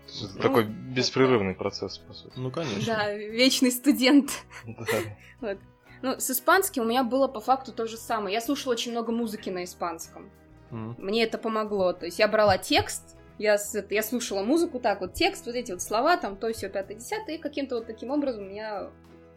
[0.07, 2.33] Это Ну, такой это- беспрерывный процесс, по сути.
[2.37, 2.83] Ну, конечно.
[2.95, 4.31] Да, вечный студент.
[4.67, 4.85] Да.
[5.41, 5.59] Вот.
[6.03, 8.35] Ну, с испанским у меня было по факту то же самое.
[8.35, 10.31] Я слушала очень много музыки на испанском.
[10.71, 11.93] Мне это помогло.
[11.93, 15.83] То есть я брала текст, я, это- слушала музыку так, вот текст, вот эти вот
[15.83, 18.91] слова, там, то, все, пятое, десятое, и каким-то вот таким образом я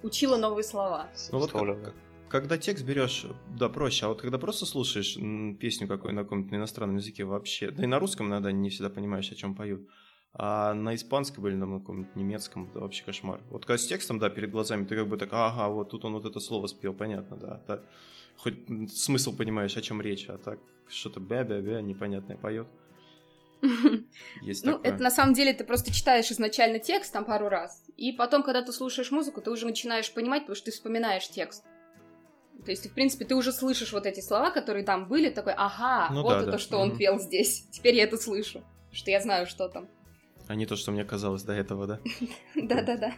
[0.04, 1.08] учила новые слова.
[1.32, 1.94] Ну вот как-
[2.34, 3.28] когда текст берешь,
[3.60, 5.14] да, проще, а вот когда просто слушаешь
[5.60, 9.32] песню какую на каком-то иностранном языке вообще, да и на русском иногда не всегда понимаешь,
[9.32, 9.88] о чем поют,
[10.34, 13.40] а на испанском или на каком-нибудь немецком это вообще кошмар.
[13.52, 16.14] Вот когда с текстом, да, перед глазами, ты как бы так, ага, вот тут он
[16.14, 17.84] вот это слово спел, понятно, да, да.
[18.38, 18.56] Хоть
[18.92, 22.68] смысл понимаешь, о чем речь, а так что-то бя-бя-бя непонятное поет.
[24.42, 24.92] Есть Ну, такое.
[24.92, 28.64] это на самом деле ты просто читаешь изначально текст там пару раз, и потом, когда
[28.64, 31.64] ты слушаешь музыку, ты уже начинаешь понимать, потому что ты вспоминаешь текст.
[32.66, 36.10] То есть, в принципе, ты уже слышишь вот эти слова, которые там были, такой, ага,
[36.14, 36.58] Ну вот да, это, да.
[36.58, 36.98] что он Мгм.
[36.98, 37.68] пел здесь.
[37.72, 38.62] Теперь я это слышу,
[38.92, 39.88] что я знаю, что там.
[40.48, 42.00] А не то, что мне казалось до этого, да?
[42.56, 43.14] Да-да-да.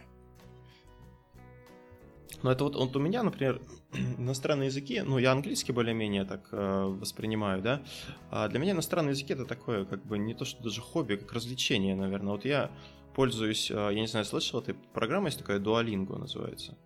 [2.42, 3.60] Ну, это вот, вот у меня, например,
[4.18, 7.82] иностранные языки, ну, я английский более-менее так э, воспринимаю, да,
[8.30, 11.16] а для меня иностранные языки это такое, как бы, не то, что даже хобби, а
[11.16, 12.32] как развлечение, наверное.
[12.32, 12.70] Вот я
[13.14, 16.76] пользуюсь, э, я не знаю, слышал, ты программа есть такая, Duolingo называется.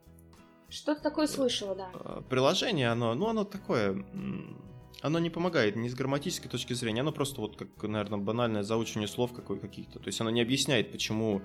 [0.71, 1.91] Что-то такое слышала, да.
[1.95, 4.05] Э, Приложение, оно, ну, оно такое,
[5.03, 9.09] оно не помогает ни с грамматической точки зрения, оно просто вот, как, наверное, банальное заучивание
[9.09, 9.99] слов какой, каких-то.
[9.99, 11.43] То есть оно не объясняет, почему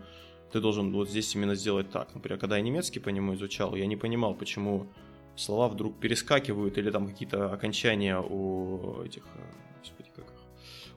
[0.52, 2.14] ты должен вот здесь именно сделать так.
[2.14, 4.88] Например, когда я немецкий по нему изучал, я не понимал, почему
[5.36, 10.42] слова вдруг перескакивают или там какие-то окончания у этих, э, господи, как их,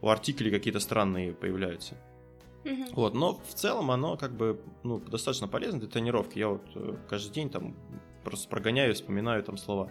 [0.02, 1.96] у артиклей какие-то странные появляются.
[2.92, 6.38] Вот, но в целом оно как бы ну, достаточно полезно для тренировки.
[6.38, 7.74] Я вот э, каждый день там
[8.24, 9.90] просто прогоняю, вспоминаю там слова.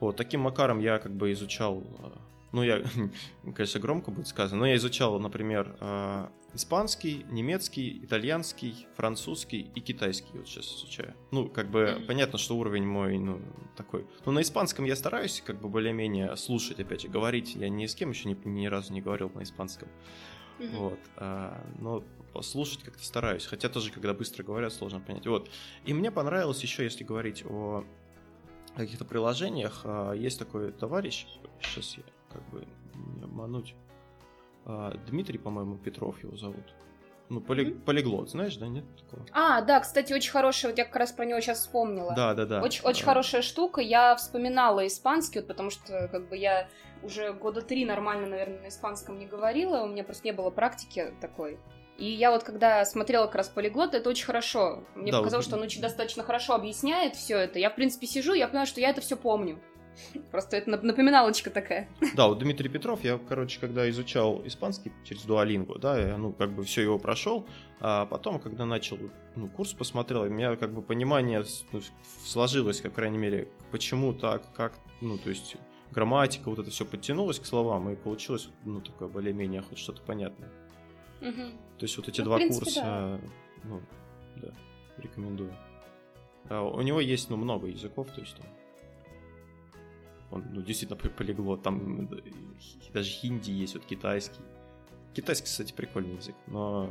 [0.00, 2.08] Вот, таким макаром я как бы изучал, э,
[2.52, 2.82] ну, я,
[3.54, 10.36] конечно, громко будет сказано, но я изучал, например, э, испанский, немецкий, итальянский, французский и китайский
[10.36, 11.14] вот сейчас изучаю.
[11.30, 13.40] Ну, как бы понятно, что уровень мой, ну,
[13.76, 14.06] такой.
[14.26, 17.54] Но на испанском я стараюсь как бы более-менее слушать, опять же, говорить.
[17.54, 19.88] Я ни с кем еще ни, ни разу не говорил на испанском.
[20.58, 20.98] Вот.
[21.16, 23.46] а, но послушать как-то стараюсь.
[23.46, 25.26] Хотя тоже, когда быстро говорят, сложно понять.
[25.26, 25.48] Вот.
[25.84, 27.84] И мне понравилось еще, если говорить о
[28.76, 31.26] каких-то приложениях, а, есть такой товарищ,
[31.60, 32.66] сейчас я как бы
[33.16, 33.74] не обмануть,
[34.64, 36.74] а, Дмитрий, по-моему, Петров его зовут.
[37.28, 37.80] Ну, поли- Мгм.
[37.82, 39.26] полиглот, знаешь, да, нет такого?
[39.32, 42.12] А, да, кстати, очень хорошая, вот я как раз про него сейчас вспомнила.
[42.14, 42.60] Да, да, да.
[42.62, 43.80] Очень, очень А, хорошая штука.
[43.80, 46.68] Я вспоминала испанский, вот потому что как бы я
[47.02, 51.14] уже года три нормально, наверное, на испанском не говорила, у меня просто не было практики
[51.20, 51.58] такой.
[51.98, 54.82] И я вот когда смотрела как раз полиглот, это очень хорошо.
[54.94, 57.58] Мне Да, показалось, вот- что он очень достаточно хорошо объясняет все это.
[57.58, 59.60] Я, в принципе, сижу, я понимаю, что я это все помню.
[60.30, 61.88] Просто это нап- напоминалочка такая.
[62.16, 66.52] Да, вот Дмитрий Петров, я, короче, когда изучал испанский через Дуалингу, да, я, ну, как
[66.52, 67.46] бы все его прошел,
[67.78, 68.98] а потом, когда начал,
[69.36, 71.82] ну, курс посмотрел, у меня, как бы, понимание ну,
[72.24, 75.56] сложилось, как, по крайней мере, почему так, как, ну, то есть,
[75.90, 80.48] грамматика, вот это все подтянулось к словам, и получилось, ну, такое более-менее хоть что-то понятное.
[81.22, 81.52] Мгм.
[81.78, 83.20] То есть, вот эти Ну, два принципе, курса, да.
[83.64, 83.80] ну,
[84.36, 84.48] да,
[84.98, 85.54] рекомендую.
[86.48, 88.46] А у него есть, ну, много языков, то есть, там,
[90.30, 92.08] он, ну, действительно пол- полиглот, там
[92.92, 94.40] даже хинди есть, вот китайский.
[95.14, 96.90] Китайский, кстати, прикольный язык, но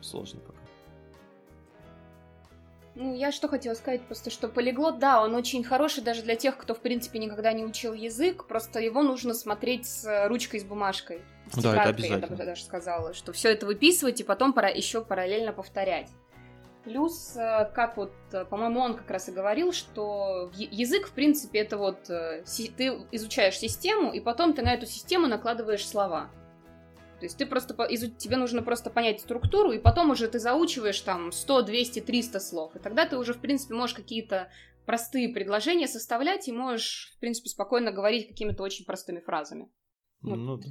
[0.00, 0.58] сложный пока.
[2.94, 6.58] Ну, я что хотела сказать, просто что полиглот, да, он очень хороший даже для тех,
[6.58, 10.64] кто, в принципе, никогда не учил язык, просто его нужно смотреть с э, ручкой, с
[10.64, 11.22] бумажкой.
[11.52, 12.36] С Да, это я обязательно.
[12.36, 16.10] бы даже сказала, что все это выписывать и потом пора еще параллельно повторять.
[16.84, 21.12] Плюс, э, как вот, э, по-моему, он как раз и говорил, что я- язык, в
[21.12, 22.44] принципе, это вот ты
[23.10, 26.28] изучаешь систему, и потом ты на эту систему накладываешь слова.
[27.22, 27.76] То есть ты просто
[28.18, 32.74] тебе нужно просто понять структуру, и потом уже ты заучиваешь там 100, 200, 300 слов.
[32.74, 34.50] И тогда ты уже, в принципе, можешь какие-то
[34.86, 39.70] простые предложения составлять и можешь, в принципе, спокойно говорить какими-то очень простыми фразами.
[40.20, 40.34] Вот.
[40.34, 40.68] Ну, да.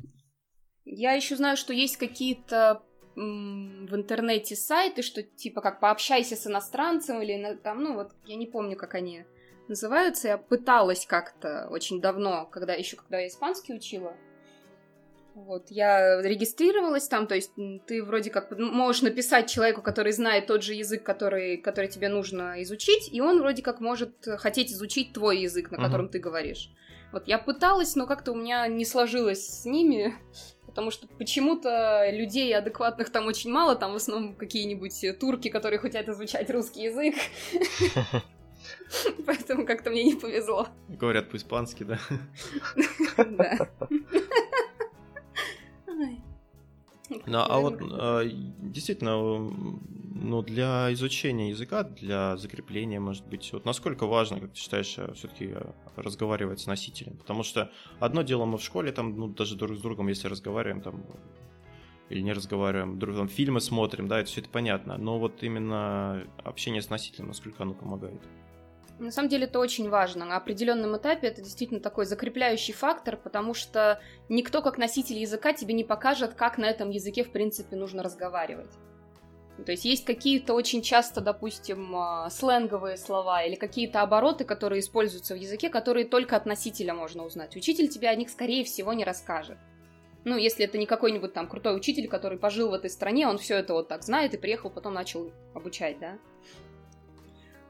[0.84, 2.84] Я еще знаю, что есть какие-то
[3.16, 8.46] в интернете сайты, что типа как пообщайся с иностранцем или там, ну вот я не
[8.46, 9.24] помню, как они
[9.70, 10.28] называются.
[10.28, 14.18] Я пыталась как-то очень давно, когда еще когда я испанский учила.
[15.34, 17.52] Вот, я регистрировалась там, то есть
[17.88, 22.62] ты вроде как можешь написать человеку, который знает тот же язык, который, который тебе нужно
[22.64, 26.70] изучить, и он вроде как может хотеть изучить твой язык, на котором ты говоришь.
[27.14, 30.16] Вот я пыталась, но как-то у меня не сложилось с ними.
[30.66, 36.08] потому что почему-то людей адекватных там очень мало, там в основном какие-нибудь турки, которые хотят
[36.08, 37.16] изучать русский язык.
[39.26, 40.68] Поэтому как-то мне не повезло.
[40.88, 42.00] Говорят по-испански, да?
[43.18, 43.70] Да.
[47.26, 49.18] Ну, а вот а, действительно,
[50.22, 55.14] ну, для изучения языка, для закрепления, может быть, вот насколько важно, как ты считаешь, э,
[55.14, 57.18] все-таки э, разговаривать с носителем?
[57.18, 60.82] Потому что одно дело мы в школе, там, ну, даже друг с другом, если разговариваем,
[60.82, 61.04] там,
[62.10, 64.98] или не разговариваем, друг там фильмы смотрим, да, это все это понятно.
[64.98, 68.22] Но вот именно общение с носителем, насколько оно помогает?
[69.02, 70.26] На самом деле это очень важно.
[70.26, 75.74] На определенном этапе это действительно такой закрепляющий фактор, потому что никто как носитель языка тебе
[75.74, 78.70] не покажет, как на этом языке в принципе нужно разговаривать.
[79.66, 85.34] То есть есть какие-то очень часто, допустим, а, сленговые слова или какие-то обороты, которые используются
[85.34, 87.56] в языке, которые только от носителя можно узнать.
[87.56, 89.58] Учитель тебе о них, скорее всего, не расскажет.
[90.26, 93.56] Ну, если это не какой-нибудь там крутой учитель, который пожил в этой стране, он все
[93.56, 96.20] это вот так знает и приехал, потом начал обучать, да.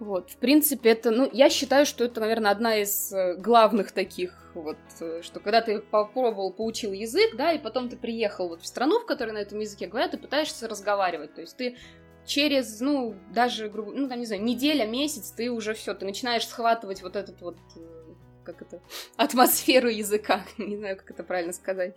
[0.02, 4.34] Вот, в принципе, это, ну, я считаю, что это, наверное, одна из э, главных таких
[4.56, 8.66] вот, э, что когда ты попробовал, поучил язык, да, и потом ты приехал вот в
[8.66, 11.78] страну, в которой на этом языке говорят, ты пытаешься разговаривать, то есть ты
[12.26, 17.04] через, ну, даже, ну, там, не знаю, неделя, месяц, ты уже все, ты начинаешь схватывать
[17.04, 18.82] вот этот вот, э, как это,
[19.18, 21.96] атмосферу языка, не знаю, как это правильно сказать.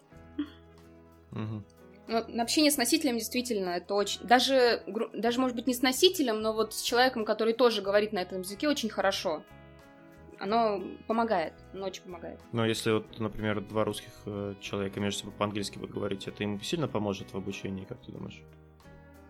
[1.33, 1.65] Угу.
[2.07, 4.21] Ну, общение с носителем действительно это очень...
[4.27, 4.83] Даже,
[5.15, 8.41] даже, может быть, не с носителем, но вот с человеком, который тоже говорит на этом
[8.41, 9.43] языке, очень хорошо.
[10.39, 12.41] Оно помогает, оно очень помогает.
[12.53, 16.61] Но если вот, например, два русских э, человека между собой по-английски будут говорить, это им
[16.61, 18.43] сильно поможет в обучении, как ты думаешь?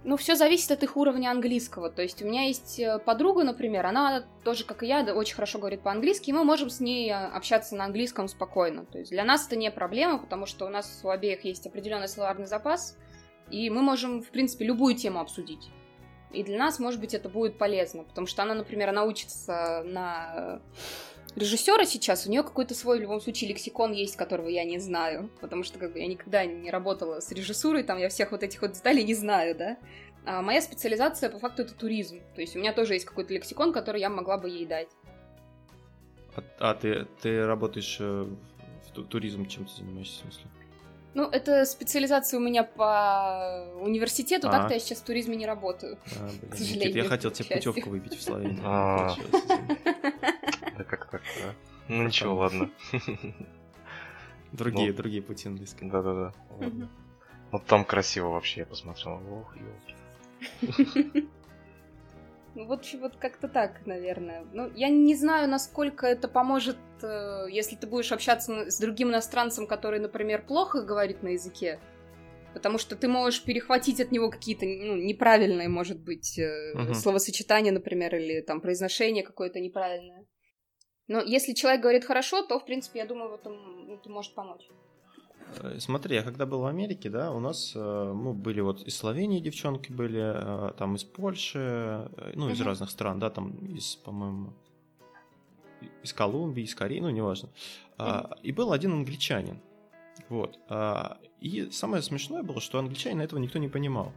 [0.04, 1.88] Ну, все зависит от их уровня английского.
[1.88, 5.58] То есть у меня есть э, подруга, например, она тоже, как и я, очень хорошо
[5.58, 8.84] говорит по-английски, и мы можем с ней э, общаться на английском спокойно.
[8.84, 12.08] То есть для нас это не проблема, потому что у нас у обеих есть определенный
[12.08, 12.98] словарный запас,
[13.50, 15.70] и мы можем, в принципе, любую тему обсудить.
[16.32, 20.60] И для нас, может быть, это будет полезно, потому что она, например, она учится на
[21.36, 25.30] режиссера сейчас, у нее какой-то свой, в любом случае, лексикон есть, которого я не знаю,
[25.40, 28.62] потому что как бы я никогда не работала с режиссурой, там я всех вот этих
[28.62, 29.76] вот деталей не знаю, да.
[30.26, 32.20] А моя специализация, по факту, это туризм.
[32.34, 34.88] То есть у меня тоже есть какой-то лексикон, который я могла бы ей дать.
[36.34, 38.26] А, а ты, ты работаешь э,
[38.94, 40.44] в туризм, чем ты занимаешься, в смысле?
[41.14, 44.50] Ну, это специализация у меня по университету, а.
[44.50, 45.98] так-то я сейчас в туризме не работаю.
[46.18, 47.04] А, блин, к сожалению.
[47.04, 48.60] Я хотел тебе путевку выбить в Словению.
[50.76, 51.54] Да как так, а?
[51.88, 52.70] Ну ничего, ладно.
[54.52, 55.90] Другие, ну, другие пути английского.
[55.90, 56.88] Да-да-да.
[57.50, 59.20] Вот там красиво вообще, я посмотрел.
[59.30, 61.28] Ох, ёлки.
[62.56, 64.44] Ну вот, вот как-то так, наверное.
[64.52, 69.66] Ну, я не знаю, насколько это поможет, э, если ты будешь общаться с другим иностранцем,
[69.66, 71.80] который, например, плохо говорит на языке.
[72.52, 76.94] Потому что ты можешь перехватить от него какие-то ну, неправильные, может быть, uh-huh.
[76.94, 80.24] словосочетания, например, или там произношение какое-то неправильное.
[81.08, 84.68] Но если человек говорит хорошо, то, в принципе, я думаю, в этом это может помочь.
[85.60, 88.96] Э, смотри, я когда был в Америке, да, у нас, э, ну, были вот из
[88.96, 92.64] Словении девчонки были, э, там из Польши, ну, из uh-huh.
[92.64, 94.52] разных стран, да, там из, по-моему,
[96.02, 97.50] из Колумбии, из Кореи, ну, неважно.
[97.98, 98.38] Uh-huh.
[98.42, 99.60] И был один англичанин,
[100.28, 100.58] вот.
[100.68, 104.12] А, и самое смешное было, что англичанина этого никто не понимал.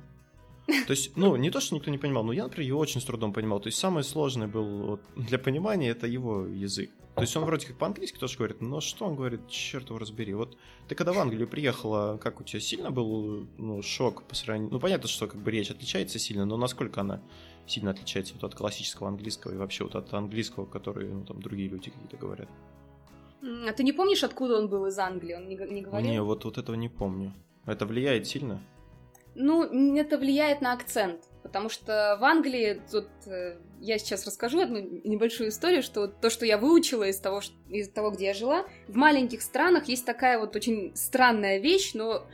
[0.68, 3.06] То есть, ну, не то, что никто не понимал, но я, например, его очень с
[3.06, 3.60] трудом понимал.
[3.62, 6.92] То есть, самое сложное был вот, для понимания это его язык.
[7.16, 10.34] То есть, он вроде как по-английски тоже говорит, но что он говорит, черт его разбери.
[10.34, 14.74] Вот ты когда в Англию приехала, как у тебя сильно был ну, шок по сравнению...
[14.74, 17.22] Ну, понятно, что как бы речь отличается сильно, но насколько она
[17.66, 21.70] сильно отличается вот от классического английского и вообще вот от английского, который, ну, там, другие
[21.70, 22.50] люди какие-то говорят.
[23.42, 25.34] А ты не помнишь, откуда он был из Англии?
[25.34, 26.10] Он не, не говорил?
[26.10, 27.34] Не, вот, вот этого не помню.
[27.66, 28.62] Это влияет сильно?
[29.39, 34.80] Ну, это влияет на акцент, потому что в Англии, тут э, я сейчас расскажу одну
[34.80, 38.95] небольшую историю, что то, что я выучила из того, из того, где я жила, в
[38.95, 42.25] маленьких странах есть такая вот очень странная вещь, но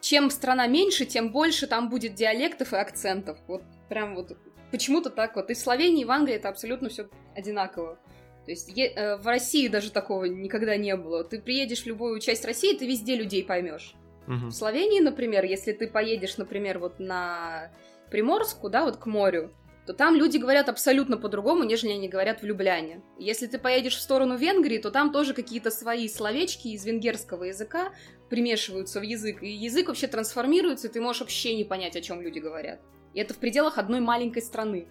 [0.00, 3.38] чем страна меньше, тем больше там будет диалектов и акцентов.
[3.46, 4.36] Вот прям вот
[4.72, 5.50] почему-то так вот.
[5.50, 8.00] И в Словении, и в Англии это абсолютно все одинаково.
[8.46, 11.22] То есть э, в России даже такого никогда не было.
[11.22, 13.94] Ты приедешь в любую часть России, ты везде людей поймешь.
[14.28, 14.48] Угу.
[14.48, 17.70] В Словении, например, если ты поедешь, например, вот на
[18.10, 19.50] Приморску, да, вот к морю,
[19.86, 23.00] то там люди говорят абсолютно по-другому, нежели они говорят в Любляне.
[23.18, 27.92] Если ты поедешь в сторону Венгрии, то там тоже какие-то свои словечки из венгерского языка
[28.28, 32.20] примешиваются в язык, и язык вообще трансформируется, и ты можешь вообще не понять, о чем
[32.20, 32.80] люди говорят.
[33.14, 34.88] И это в пределах одной маленькой страны.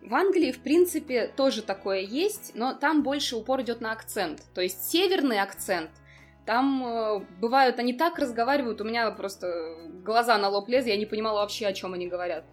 [0.00, 4.42] В Англии, в принципе, тоже такое есть, но там больше упор идет на акцент.
[4.54, 5.90] То есть северный акцент–
[6.46, 11.06] Там э, бывают, они так разговаривают, у меня просто глаза на лоб лезли, я не
[11.06, 12.44] понимала вообще, о чем они говорят.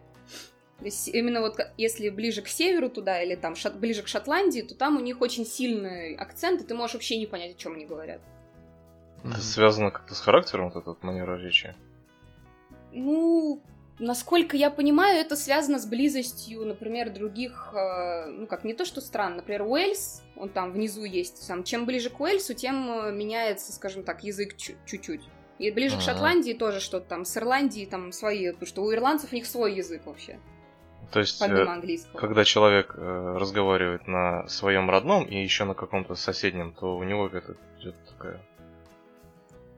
[0.79, 4.61] То есть именно вот если ближе к северу туда или там шат, ближе к Шотландии,
[4.61, 7.73] то там у них очень сильный акцент, и ты можешь вообще не понять, о чем
[7.73, 8.21] они говорят.
[9.23, 11.75] Это связано как-то с характером вот этот манера речи?
[12.91, 13.61] Ну,
[14.01, 18.99] насколько я понимаю, это связано с близостью, например, других, э, ну как не то что
[18.99, 23.71] стран, например, Уэльс, он там внизу есть, сам, чем ближе к Уэльсу, тем э, меняется,
[23.71, 25.21] скажем так, язык чуть-чуть.
[25.59, 26.01] И ближе А-а-а.
[26.01, 29.45] к Шотландии тоже что-то там, с Ирландии там свои, потому что у ирландцев у них
[29.45, 30.39] свой язык вообще.
[31.11, 31.65] То есть, э,
[32.15, 37.27] когда человек э, разговаривает на своем родном и еще на каком-то соседнем, то у него
[37.27, 38.41] это идет такая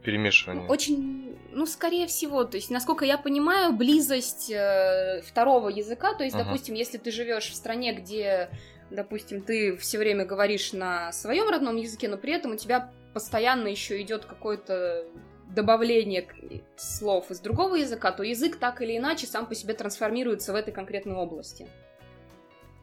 [0.04, 0.68] перемешивание.
[0.68, 6.36] Очень, ну, скорее всего, то есть, насколько я понимаю, близость э, второго языка, то есть,
[6.36, 6.46] uh-huh.
[6.46, 8.50] допустим, если ты живешь в стране, где,
[8.92, 13.68] допустим, ты все время говоришь на своем родном языке, но при этом у тебя постоянно
[13.68, 15.06] еще идет какой-то
[15.54, 16.28] добавление
[16.76, 20.74] слов из другого языка, то язык так или иначе сам по себе трансформируется в этой
[20.74, 21.68] конкретной области.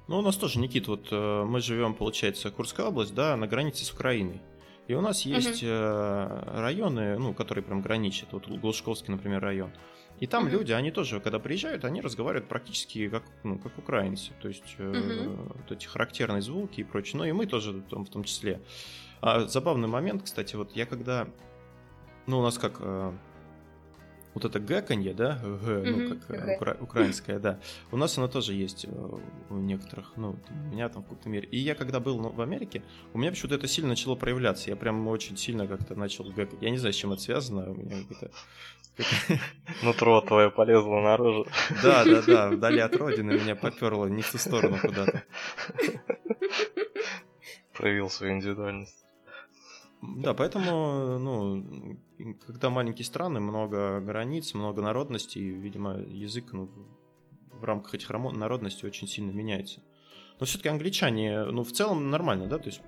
[0.07, 3.85] Ну, у нас тоже, Никит, вот э, мы живем, получается, Курская область, да, на границе
[3.85, 4.41] с Украиной.
[4.91, 6.61] И у нас есть uh-huh.
[6.61, 8.33] районы, ну, которые прям граничат.
[8.33, 9.71] Вот Глушковский, например, район.
[10.19, 10.51] И там uh-huh.
[10.51, 14.33] люди, они тоже, когда приезжают, они разговаривают практически как, ну, как украинцы.
[14.43, 15.55] То есть uh-huh.
[15.59, 17.19] вот эти характерные звуки и прочее.
[17.19, 18.61] Ну и мы тоже там, в том числе.
[19.21, 21.29] А, забавный момент, кстати, вот я когда
[22.27, 23.13] ну, у нас как э,
[24.43, 27.61] вот это гэканье, да, г, ну, как э, укра- украинское, да,
[27.91, 29.19] у нас оно тоже есть э,
[29.51, 31.49] у некоторых, ну, у меня там в каком-то мере.
[31.49, 32.83] И я когда был ну, в Америке,
[33.13, 36.61] у меня почему-то это сильно начало проявляться, я прям очень сильно как-то начал гэкать.
[36.63, 38.31] Я не знаю, с чем это связано, у меня какое-то...
[39.83, 41.47] Нутро твое полезло наружу.
[41.83, 45.23] Да, да, да, вдали от родины меня поперло не в ту сторону куда-то.
[47.73, 49.05] Проявил свою индивидуальность.
[50.03, 51.99] Да, поэтому, ну,
[52.47, 56.71] когда маленькие страны, много границ, много народностей, видимо, язык ну,
[57.53, 59.81] в рамках этих народностей очень сильно меняется.
[60.39, 62.59] Но все-таки англичане, ну, в целом нормально, да?
[62.59, 62.81] То есть...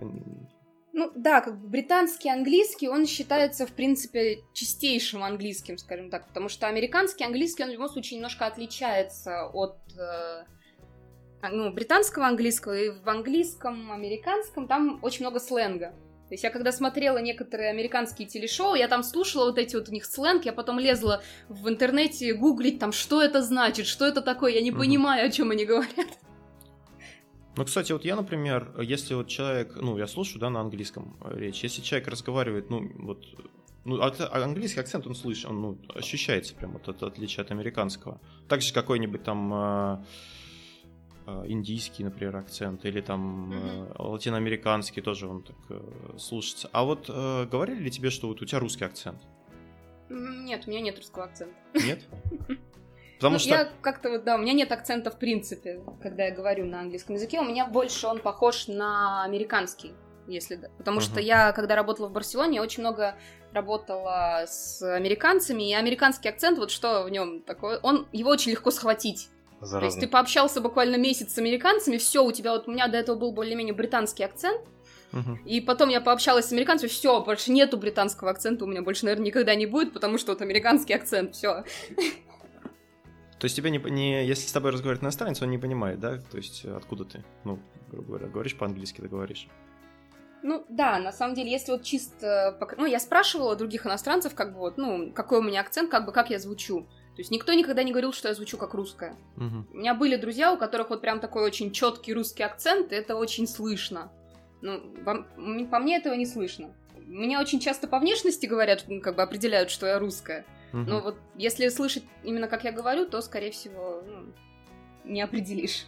[0.94, 6.48] Ну да, как бы британский английский, он считается, в принципе, чистейшим английским, скажем так, потому
[6.48, 10.44] что американский английский, он в любом случае немножко отличается от э,
[11.50, 15.94] ну, британского английского, и в английском, американском там очень много сленга.
[16.33, 19.93] То есть я когда смотрела некоторые американские телешоу, я там слушала вот эти вот у
[19.93, 24.53] них сленг, я потом лезла в интернете гуглить там, что это значит, что это такое,
[24.53, 24.78] я не угу.
[24.78, 26.07] понимаю, о чем они говорят.
[27.55, 31.62] Ну, кстати, вот я, например, если вот человек, ну, я слушаю, да, на английском речь,
[31.64, 33.26] если человек разговаривает, ну, вот,
[33.85, 38.22] ну, английский акцент он слышит, он, ну, ощущается прям вот это отличие от американского.
[38.49, 40.05] Также какой-нибудь там Э,
[41.27, 44.03] индийский, например, акцент, или там mm-hmm.
[44.03, 45.81] латиноамериканский тоже он так э,
[46.18, 46.68] слушается.
[46.73, 49.20] А вот э, говорили ли тебе, что вот у тебя русский акцент?
[50.09, 51.55] Нет, у меня нет русского акцента.
[51.75, 52.03] Нет?
[53.16, 53.51] Потому ну, что...
[53.51, 57.14] Я как-то вот, да, у меня нет акцента в принципе, когда я говорю на английском
[57.14, 57.39] языке.
[57.39, 59.93] У меня больше он похож на американский,
[60.27, 60.70] если да.
[60.77, 61.05] Потому uh-huh.
[61.05, 63.14] что я, когда работала в Барселоне, я очень много
[63.53, 68.73] работала с американцами, и американский акцент, вот что в нем такое, он, его очень легко
[68.73, 69.29] схватить.
[69.62, 69.80] Заразно.
[69.80, 72.98] То есть ты пообщался буквально месяц с американцами, все, у тебя вот, у меня до
[72.98, 74.60] этого был более-менее британский акцент,
[75.12, 75.36] Uh-huh.
[75.44, 79.26] И потом я пообщалась с американцами, все, больше нету британского акцента, у меня больше, наверное,
[79.26, 81.64] никогда не будет, потому что вот американский акцент, все.
[83.38, 86.16] То есть тебя не, не, если с тобой разговаривает иностранец, он не понимает, да?
[86.16, 87.22] То есть откуда ты?
[87.44, 87.58] Ну,
[87.90, 89.48] грубо говоря, говоришь по-английски, ты говоришь.
[90.42, 92.56] Ну, да, на самом деле, если вот чисто...
[92.78, 96.12] Ну, я спрашивала других иностранцев, как бы вот, ну, какой у меня акцент, как бы,
[96.12, 96.86] как я звучу.
[97.14, 99.16] То есть никто никогда не говорил, что я звучу как русская.
[99.36, 99.66] Угу.
[99.72, 103.16] У меня были друзья, у которых вот прям такой очень четкий русский акцент, и это
[103.16, 104.10] очень слышно.
[104.62, 105.26] Ну, по,
[105.70, 106.74] по мне этого не слышно.
[106.96, 110.46] Меня очень часто по внешности говорят, ну, как бы определяют, что я русская.
[110.72, 110.82] Угу.
[110.82, 114.32] Но вот если слышать именно как я говорю, то, скорее всего, ну,
[115.04, 115.86] не определишь.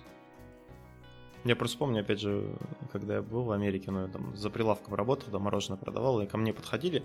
[1.44, 2.56] Я просто помню, опять же,
[2.92, 6.26] когда я был в Америке, ну, я там за прилавком работал, да, мороженое продавал, и
[6.26, 7.04] ко мне подходили,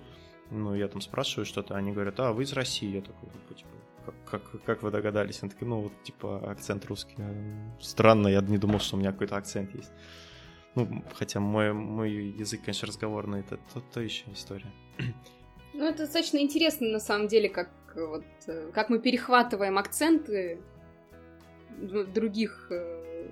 [0.49, 2.89] ну, я там спрашиваю что-то, они говорят, а, вы из России?
[2.89, 3.70] Я такой, типа,
[4.26, 5.41] как, как вы догадались?
[5.43, 7.16] Он такой, ну, вот, типа, акцент русский.
[7.80, 9.91] Странно, я не думал, что у меня какой-то акцент есть.
[10.76, 14.72] Ну, хотя мой, мой язык, конечно, разговорный, это то, то еще история.
[15.72, 18.26] Ну, это достаточно интересно, на самом деле, как, вот,
[18.74, 20.60] как мы перехватываем акценты
[21.80, 23.28] других, э,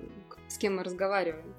[0.47, 1.53] с кем мы разговариваем.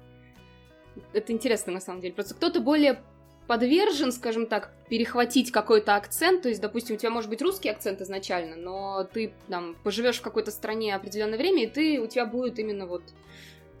[1.13, 2.13] Это интересно, на самом деле.
[2.13, 3.03] Просто кто-то более
[3.49, 7.99] подвержен, скажем так, перехватить какой-то акцент, то есть, допустим, у тебя может быть русский акцент
[7.99, 12.59] изначально, но ты там поживешь в какой-то стране определенное время, и ты, у тебя будет
[12.59, 13.01] именно вот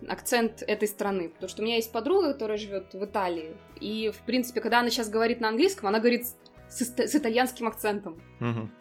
[0.07, 1.29] акцент этой страны.
[1.29, 4.89] Потому что у меня есть подруга, которая живет в Италии, и, в принципе, когда она
[4.89, 6.25] сейчас говорит на английском, она говорит
[6.67, 8.19] с, с итальянским акцентом.
[8.39, 8.71] Мгм.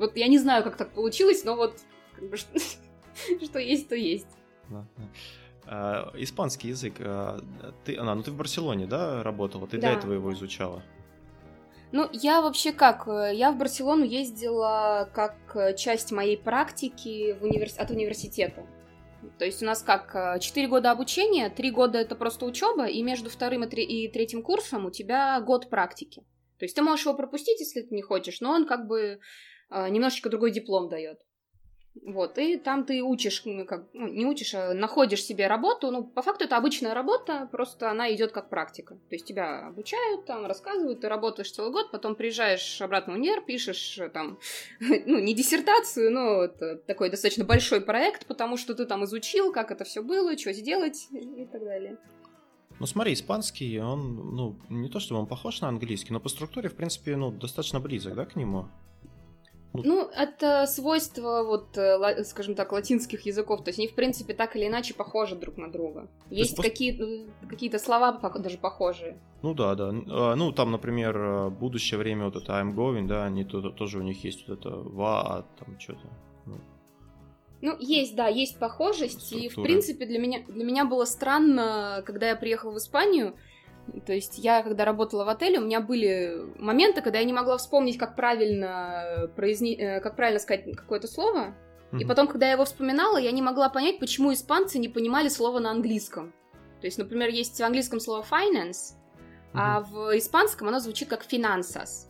[0.00, 1.78] Вот я не знаю, как так получилось, но вот
[2.16, 2.58] как бы, что,
[3.40, 4.26] что есть, то есть.
[4.68, 5.04] Да, да.
[5.66, 6.94] А, Испанский язык.
[7.00, 7.40] а,
[7.84, 9.66] Ты, а, ну ты в Барселоне, да, работала?
[9.66, 10.82] Ты Да, до этого его изучала?
[11.92, 13.06] Ну, я вообще как?
[13.06, 18.66] э, Я в Барселону ездила как э, часть моей практики в универс- от университета.
[19.38, 23.30] То есть у нас как 4 года обучения, 3 года это просто учеба, и между
[23.30, 26.22] вторым и, тре- и третьим курсом у тебя год практики.
[26.58, 29.20] То есть ты можешь его пропустить, если ты не хочешь, но он как бы
[29.70, 31.20] э, немножечко другой диплом дает.
[32.02, 35.92] Вот, и там ты учишь, ну, как, ну, не учишь, а находишь себе работу.
[35.92, 38.94] Ну, по факту это обычная работа, просто она идет как практика.
[39.08, 43.42] То есть тебя обучают, там рассказывают, ты работаешь целый год, потом приезжаешь обратно в универ,
[43.42, 44.38] пишешь э, там,
[44.80, 49.70] ну, не диссертацию, но это такой достаточно большой проект, потому что ты там изучил, как
[49.70, 51.96] это все было, что сделать и так далее.
[52.80, 56.68] Ну смотри, испанский, он, ну, не то чтобы он похож на английский, но по структуре,
[56.68, 58.66] в принципе, ну, достаточно близок, да, к нему?
[59.82, 63.64] Ну, это свойство, вот, э, скажем так, латинских языков.
[63.64, 66.06] То есть они, в принципе, так или иначе похожи друг на друга.
[66.30, 69.18] есть Есть какие- какие-то слова пох- даже похожие.
[69.42, 69.92] Ну да, да.
[70.10, 73.98] А, Ну, там, например, э, будущее время, вот это I'm going, да, они то- тоже
[73.98, 76.08] у них есть вот это va, там что-то.
[77.60, 79.32] Ну, есть, да, есть похожесть.
[79.32, 79.64] И, в Структура.
[79.64, 83.34] принципе, для меня, для меня было странно, когда я приехала в Испанию.
[84.06, 87.56] То есть я, когда работала в отеле, у меня были моменты, когда я не могла
[87.56, 89.74] вспомнить, как правильно, произне...
[89.76, 91.54] э, как правильно сказать какое-то слово.
[91.92, 92.08] И Мгм.
[92.08, 95.70] потом, когда я его вспоминала, я не могла понять, почему испанцы не понимали слово на
[95.70, 96.32] английском.
[96.80, 98.94] То есть, например, есть в английском слово finance,
[99.54, 102.08] а в испанском оно звучит как finanzas.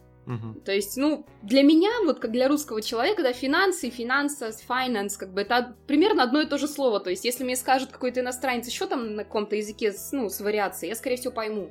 [0.64, 5.32] То есть, ну, для меня, вот как для русского человека, да, финансы, финансас, finance, как
[5.32, 7.00] бы это примерно одно и то же слово.
[7.00, 10.90] То есть, если мне скажет какой-то иностранец еще там на каком-то языке, ну, с вариацией,
[10.90, 11.70] я, скорее всего, пойму.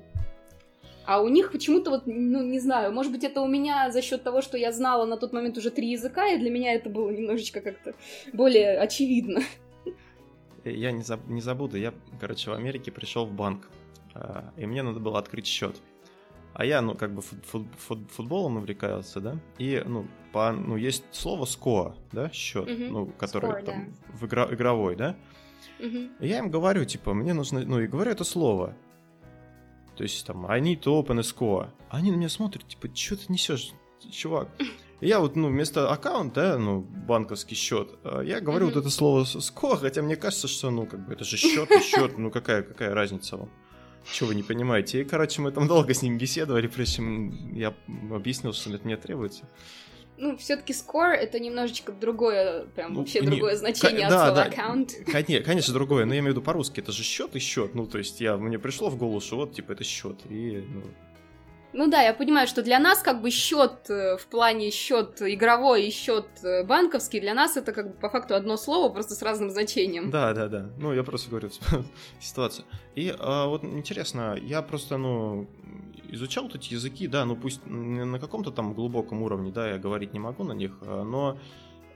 [1.05, 4.23] А у них почему-то вот, ну, не знаю, может быть, это у меня за счет
[4.23, 7.09] того, что я знала на тот момент уже три языка, и для меня это было
[7.09, 7.93] немножечко как-то
[8.31, 9.41] более очевидно.
[10.63, 13.69] Я не, заб- не забуду, я, короче, в Америке пришел в банк,
[14.13, 15.75] а, и мне надо было открыть счет.
[16.53, 20.75] А я, ну, как бы фут- фут- фут- футболом увлекался, да, и, ну, по, ну,
[20.77, 22.91] есть слово «score», да, счет, Мгм.
[22.93, 25.15] ну, который Score, там в игра- игровой, да.
[25.79, 28.75] И я им говорю, типа, мне нужно, ну, и говорю это слово.
[29.95, 31.69] То есть, там, need to open score.
[31.89, 33.71] Они на меня смотрят, типа, что ты несешь,
[34.11, 34.47] чувак?
[35.01, 38.75] И я вот, ну, вместо аккаунта, да, ну, банковский счет, а, я говорю Мгм.
[38.75, 42.17] вот это слово score, хотя мне кажется, что, ну, как бы, это же счет счет,
[42.17, 43.49] ну, какая, какая разница вам?
[44.11, 45.01] Чего вы не понимаете?
[45.01, 47.73] И, короче, мы там долго с ним беседовали, прежде чем я
[48.11, 49.47] объяснил, что от меня требуется.
[50.17, 54.25] Ну, все-таки score это немножечко другое, прям Ну, вообще не- другое значение Ка- от да,
[54.27, 54.43] слова да.
[54.43, 54.93] аккаунт.
[55.11, 57.73] Конечно, конечно, другое, но я имею в виду по-русски, это же счет и счет.
[57.73, 60.19] Ну, то есть я, мне пришло в голову, что вот, типа, это счет.
[60.29, 60.83] И, ну,
[61.73, 65.87] Ну да, я понимаю, что для нас как бы счет э, в плане счет игровой
[65.87, 69.21] и счет э, банковский, для нас это как бы по факту одно слово, просто с
[69.23, 70.11] разным значением.
[70.11, 70.69] да, да, да.
[70.77, 71.49] Ну, я просто говорю
[72.19, 72.65] ситуацию.
[72.95, 75.47] И а, вот интересно, я просто, ну,
[76.09, 80.19] изучал эти языки, да, ну пусть на каком-то там глубоком уровне, да, я говорить не
[80.19, 81.39] могу на них, а, но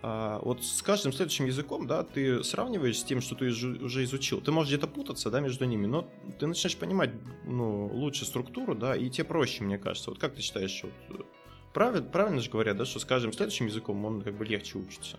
[0.02, 4.41] а, вот с каждым следующим языком, да, ты сравниваешь с тем, что ты уже изучил.
[4.41, 6.08] Ты можешь где-то путаться, да, между ними, но
[6.39, 7.12] ты начинаешь понимать,
[7.45, 10.12] ну, лучше структуру, да, и тебе проще, мне кажется.
[10.12, 11.26] Вот как ты считаешь, вот,
[11.74, 15.18] правильно, правильно же говорят, да, что с каждым следующим языком он как бы легче учится?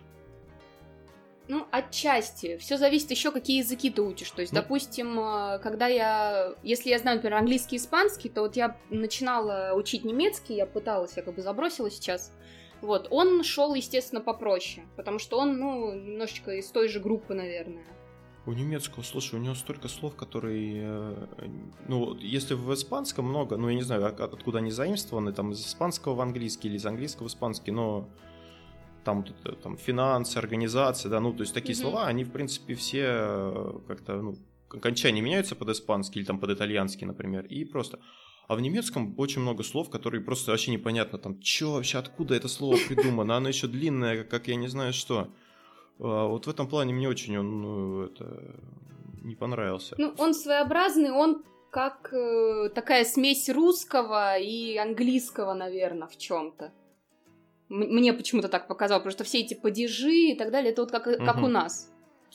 [1.49, 2.59] Ну, отчасти.
[2.59, 4.31] Все зависит еще, какие языки ты учишь.
[4.31, 4.61] То есть, Ну.
[4.61, 6.55] допустим, э, когда я...
[6.62, 11.14] Если я знаю, например, английский и испанский, то вот я начинала учить немецкий, я пыталась,
[11.16, 12.33] я как бы забросила сейчас.
[12.81, 17.85] Вот, он шел, естественно, попроще, потому что он, ну, немножечко из той же группы, наверное.
[18.47, 21.26] У немецкого, слушай, у него столько слов, которые, э,
[21.89, 25.66] ну, если в испанском много, ну, я не знаю, от- откуда они заимствованы, там, из
[25.66, 28.09] испанского в английский или из английского в испанский, но
[29.05, 29.24] там,
[29.62, 31.83] там финансы, организации, да, ну, то есть такие Мгм.
[31.83, 34.37] слова, они, в принципе, все э, как-то, ну,
[34.70, 37.99] окончания меняются под испанский или там под итальянский, например, и просто...
[38.49, 42.49] А в немецком очень много слов, которые просто вообще непонятно, там, что вообще, откуда это
[42.49, 45.28] слово придумано, оно еще длинное, как я не знаю что.
[46.01, 48.55] А, Вот в этом плане мне очень он ну, это,
[49.22, 49.96] не понравился.
[49.99, 56.72] Ну, он своеобразный, он как э, такая смесь русского и английского, наверное, в чем-то.
[57.68, 61.05] Мне почему-то так показалось, потому что все эти падежи и так далее, это вот как,
[61.05, 61.44] как Мгм.
[61.44, 61.92] у нас.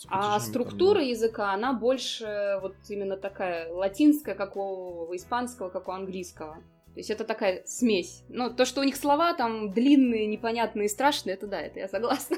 [0.08, 5.92] А структура там, языка, она больше вот именно такая латинская, как у испанского, как у
[5.92, 6.56] английского.
[6.94, 8.24] То есть это такая смесь.
[8.30, 12.38] Ну, то, что у них слова там длинные, непонятные, страшные, это да, это я согласна.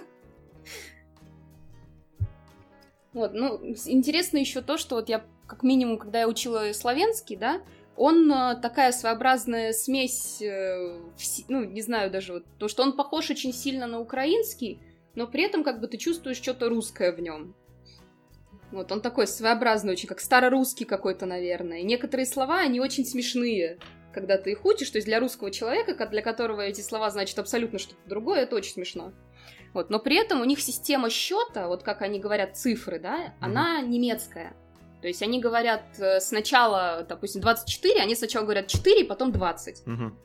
[3.14, 7.62] Вот, ну, интересно еще то, что вот я, как минимум, когда я учила славянский, да,
[7.96, 11.00] он э, такая своеобразная смесь, э,
[11.48, 14.80] ну, не знаю даже, вот, потому что он похож очень сильно на украинский,
[15.16, 17.56] но при этом как бы ты чувствуешь что-то русское в нем.
[18.72, 21.80] Вот, он такой своеобразный очень, как старорусский какой-то, наверное.
[21.80, 23.78] И некоторые слова, они очень смешные,
[24.14, 24.90] когда ты их учишь.
[24.90, 28.74] То есть для русского человека, для которого эти слова значат абсолютно что-то другое, это очень
[28.74, 29.14] смешно.
[29.74, 33.32] Вот, но при этом у них система счета, вот как они говорят цифры, да, mm-hmm.
[33.42, 34.56] она немецкая.
[35.02, 39.86] То есть они говорят э, сначала, допустим, 24, они сначала говорят 4, потом 20.
[39.86, 40.18] Угу.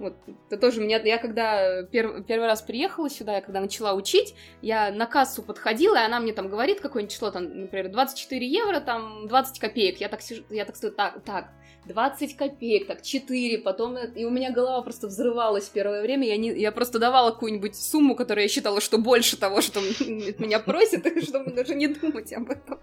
[0.00, 0.14] Вот,
[0.48, 4.90] это тоже меня, я когда пер, первый раз приехала сюда, я когда начала учить, я
[4.90, 9.28] на кассу подходила, и она мне там говорит какое-нибудь число, там, например, 24 евро, там,
[9.28, 10.00] 20 копеек.
[10.00, 11.50] Я так сижу, я так стою, так, так,
[11.84, 16.48] 20 копеек, так, 4, потом, и у меня голова просто взрывалась первое время, я, не,
[16.58, 21.50] я просто давала какую-нибудь сумму, которую я считала, что больше того, что меня просят, чтобы
[21.50, 22.80] даже не думать об этом.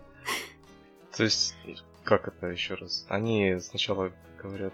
[1.15, 1.55] То есть,
[2.03, 3.07] как это еще раз?
[3.09, 4.73] Они сначала говорят...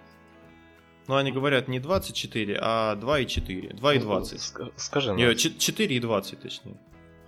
[1.08, 3.74] Ну, они говорят не 24, а 2 и 4.
[3.74, 4.54] 2 и 20.
[4.60, 6.78] Ну, скажи Нет, 4 и 20, точнее.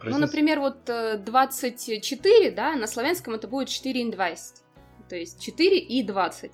[0.03, 4.63] Ну, например, вот 24, э, да, на славянском это будет 4 и 20.
[5.09, 6.51] То есть 4 и 20.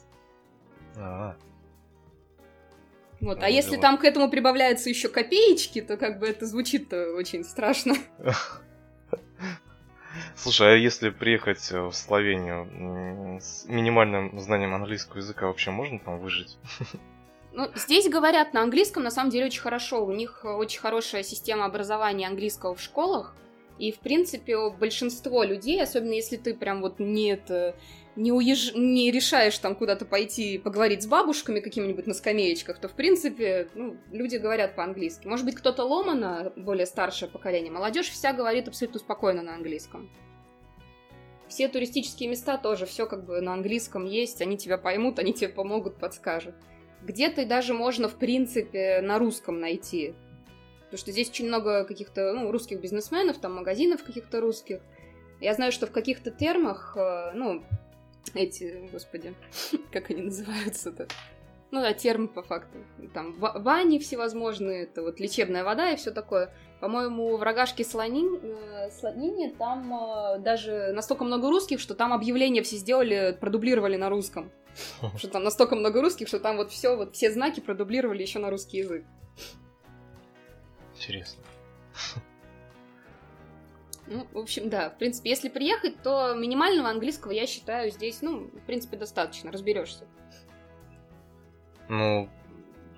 [0.98, 1.36] А,
[3.22, 3.44] вот.
[3.44, 7.44] А, а если там к этому прибавляются еще копеечки, то как бы это звучит очень
[7.44, 7.96] страшно.
[10.36, 16.58] Слушай, а если приехать в Словению с минимальным знанием английского языка, вообще можно там выжить?
[17.54, 20.06] Ну, здесь говорят на английском, на самом деле, очень хорошо.
[20.06, 23.36] У них очень хорошая система образования английского в школах.
[23.78, 27.76] И, в принципе, большинство людей, особенно если ты прям вот не, это,
[28.16, 28.74] не, уезж...
[28.76, 33.97] не решаешь там куда-то пойти поговорить с бабушками какими-нибудь на скамеечках, то, в принципе, ну,
[34.12, 35.26] люди говорят по-английски.
[35.26, 37.72] Может быть, кто-то ломано, более старшее поколение.
[37.72, 40.10] Молодежь вся говорит абсолютно спокойно на английском.
[41.47, 45.49] Все туристические места тоже, все как бы на английском есть, они тебя поймут, они тебе
[45.49, 46.56] помогут, подскажут.
[47.04, 50.14] Где-то даже можно, в принципе, на русском найти.
[50.86, 54.82] Потому что здесь очень много каких-то ну, русских бизнесменов, там магазинов каких-то русских.
[55.39, 57.64] Я знаю, что в каких-то термах, э, ну,
[58.34, 59.34] эти, господи,
[59.91, 61.08] как они называются-то?
[61.72, 62.80] Ну да, термы по факту.
[63.14, 66.54] Там бани всевозможные, это вот лечебная вода и все такое.
[66.82, 72.62] По-моему, в Рогашке Слонин, э, Слонине там э, даже настолько много русских, что там объявления
[72.62, 74.52] все сделали, продублировали на русском.
[75.18, 78.50] Что там настолько много русских, что там вот все, вот все знаки продублировали еще на
[78.50, 79.04] русский язык.
[80.96, 81.44] Интересно.
[84.08, 84.90] Ну, в общем, да.
[84.90, 89.52] В принципе, если приехать, то минимального английского, я считаю, здесь, ну, в принципе, достаточно.
[89.52, 90.06] Разберешься.
[91.88, 92.30] Ну,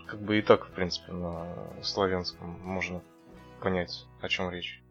[0.07, 1.47] как бы и так, в принципе, на
[1.81, 3.01] славянском можно
[3.61, 4.82] понять, о чем речь.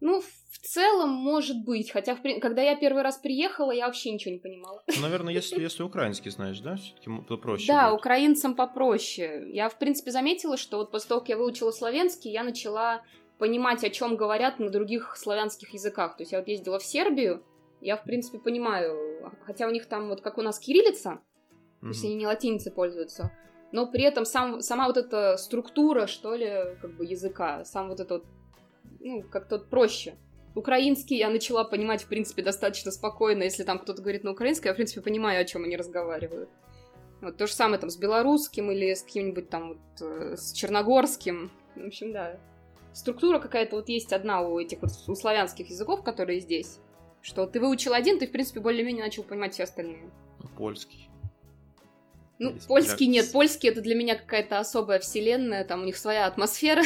[0.00, 1.90] Ну, в целом, может быть.
[1.90, 4.82] Хотя, когда я первый раз приехала, я вообще ничего не понимала.
[4.86, 6.76] Ну, наверное, если, если украинский знаешь, да?
[6.76, 7.66] Все-таки попроще.
[7.68, 8.00] Да, будет.
[8.00, 9.50] украинцам попроще.
[9.52, 13.02] Я, в принципе, заметила, что вот после того, как я выучила славянский, я начала
[13.38, 16.16] понимать, о чем говорят на других славянских языках.
[16.16, 17.42] То есть я вот ездила в Сербию,
[17.80, 21.80] я, в принципе, понимаю, хотя у них там вот как у нас кириллица, mm-hmm.
[21.80, 23.32] то есть они не латиницей пользуются,
[23.70, 28.00] но при этом сам, сама вот эта структура, что ли, как бы языка, сам вот
[28.00, 28.24] этот,
[29.00, 30.14] ну, как-то проще.
[30.54, 33.44] Украинский я начала понимать, в принципе, достаточно спокойно.
[33.44, 36.48] Если там кто-то говорит на украинском, я, в принципе, понимаю, о чем они разговаривают.
[37.20, 41.50] Вот то же самое там с белорусским или с каким-нибудь там вот, э, с черногорским.
[41.74, 42.38] В общем, да
[42.98, 46.78] структура какая-то вот есть одна у этих вот у славянских языков, которые здесь.
[47.22, 50.10] Что ты выучил один, ты, в принципе, более-менее начал понимать все остальные.
[50.40, 51.08] Ну, польский.
[52.38, 53.14] Ну, есть польский для...
[53.14, 53.32] нет.
[53.32, 56.82] Польский это для меня какая-то особая вселенная, там у них своя атмосфера.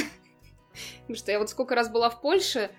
[1.01, 2.71] Потому что я вот сколько раз была в Польше,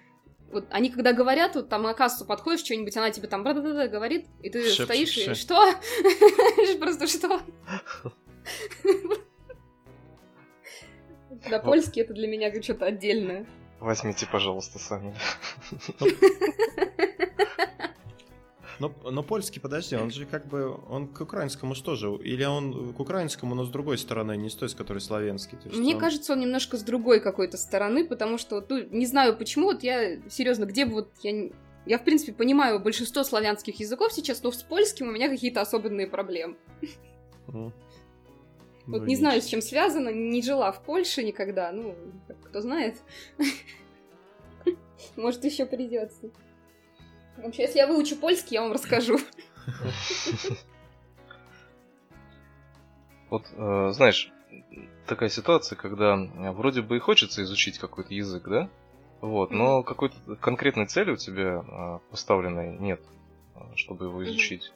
[0.51, 4.49] вот они когда говорят, вот там на кассу подходишь, что-нибудь, она тебе там говорит, и
[4.49, 5.73] ты Шепчет, стоишь и что?
[6.79, 7.41] Просто что?
[11.49, 13.45] Да, польский это для меня что-то отдельное.
[13.81, 15.13] Возьмите, пожалуйста, сами.
[18.79, 22.11] Но, но польский, подожди, он же как бы, он к украинскому что же?
[22.15, 25.57] Или он к украинскому, но с другой стороны, не с той, с которой славянский?
[25.57, 25.99] То есть Мне он...
[25.99, 30.19] кажется, он немножко с другой какой-то стороны, потому что, ну, не знаю почему, вот я,
[30.29, 31.49] серьезно, где бы вот, я,
[31.85, 36.07] я в принципе понимаю большинство славянских языков сейчас, но с польским у меня какие-то особенные
[36.07, 36.55] проблемы.
[38.85, 41.95] Вот ну, не знаю, с чем связано, не жила в Польше никогда, ну,
[42.43, 42.97] кто знает.
[45.15, 46.31] Может, еще придется.
[47.37, 49.19] Вообще, если я выучу польский, я вам расскажу.
[53.29, 54.31] Вот, э, знаешь,
[55.07, 58.69] такая ситуация, когда э, вроде бы и хочется изучить какой-то язык, да?
[59.21, 63.01] Вот, но какой-то конкретной цели у тебя э, поставленной нет,
[63.75, 64.71] чтобы его изучить.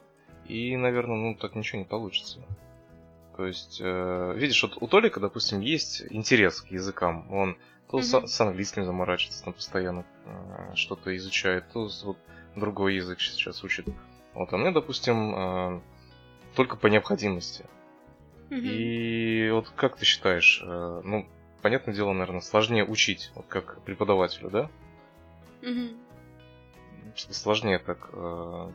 [0.48, 2.40] и, наверное, ну так ничего не получится.
[3.36, 7.32] То есть, э, видишь, вот у Толика, допустим, есть интерес к языкам.
[7.32, 7.56] Он
[7.88, 8.26] то mm-hmm.
[8.26, 12.18] с, с английским заморачивается, там постоянно э, что-то изучает, то вот
[12.56, 13.86] другой язык сейчас учит.
[14.34, 15.80] Вот, а мне, допустим, э,
[16.54, 17.64] только по необходимости.
[18.50, 18.60] Mm-hmm.
[18.62, 21.26] И вот как ты считаешь, э, ну,
[21.62, 24.70] понятное дело, наверное, сложнее учить, вот как преподавателю, да?
[25.62, 25.96] Mm-hmm.
[27.16, 28.72] Сложнее так э,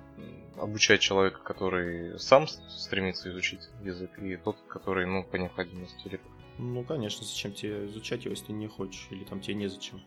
[0.59, 6.19] обучать человека, который сам стремится изучить язык, и тот, который, ну, по необходимости
[6.57, 10.01] Ну, конечно, зачем тебе изучать его, если ты не хочешь, или там тебе незачем.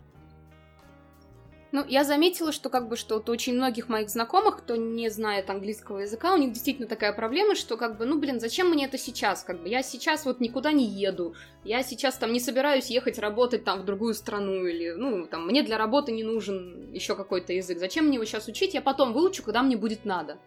[1.73, 5.51] Ну, я заметила, что как бы что у очень многих моих знакомых, кто не знает
[5.51, 8.99] английского языка, у них действительно такая проблема, что как бы, ну, блин, зачем мне это
[8.99, 9.43] сейчас?
[9.43, 13.65] Как бы я сейчас вот никуда не еду, я сейчас там не собираюсь ехать работать
[13.65, 17.79] там в другую страну или, ну, там, мне для работы не нужен еще какой-то язык.
[17.79, 18.75] Зачем мне его сейчас учить?
[18.75, 20.39] Я потом выучу, когда мне будет надо.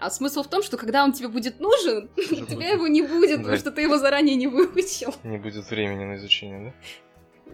[0.00, 3.38] А смысл в том, что когда он тебе будет нужен, у тебя его не будет,
[3.38, 5.14] потому что ты его заранее не выучил.
[5.24, 6.74] Не будет времени на изучение, да?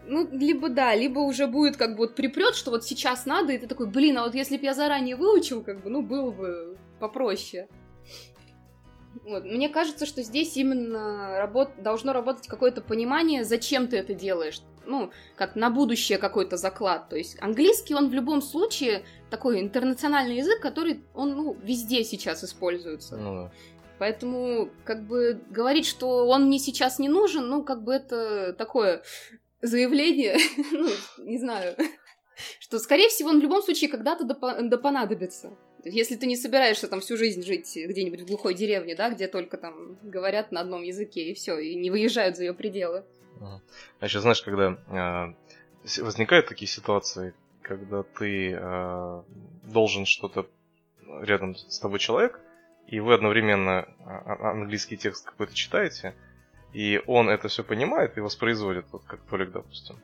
[0.07, 3.59] Ну, либо да, либо уже будет как бы вот припрет, что вот сейчас надо, и
[3.59, 6.77] ты такой, блин, а вот если бы я заранее выучил, как бы, ну, было бы
[6.99, 7.69] попроще.
[9.25, 9.45] Вот.
[9.45, 11.71] Мне кажется, что здесь именно работ...
[11.79, 14.61] должно работать какое-то понимание, зачем ты это делаешь.
[14.87, 17.09] Ну, как на будущее какой-то заклад.
[17.09, 22.45] То есть английский, он в любом случае такой интернациональный язык, который, он, ну, везде сейчас
[22.45, 23.17] используется.
[23.17, 23.53] Ну, да.
[23.99, 29.03] Поэтому, как бы, говорить, что он мне сейчас не нужен, ну, как бы это такое
[29.65, 30.37] заявление,
[30.73, 30.89] ну,
[31.19, 31.77] не знаю,
[32.61, 35.57] что, скорее всего, он в любом случае когда-то да понадобится.
[35.85, 39.59] Если ты не собираешься там всю жизнь жить где-нибудь в глухой деревне, да, где только
[39.59, 43.05] там говорят на одном языке и все, и не выезжают за ее пределы.
[43.41, 49.23] А еще знаешь, когда э, возникают такие ситуации, когда ты э,
[49.65, 50.47] должен что-то
[51.21, 52.41] рядом с тобой человек,
[52.87, 56.15] и вы одновременно английский текст какой-то читаете,
[56.75, 59.97] и он это все понимает и воспроизводит, вот как Толик, допустим.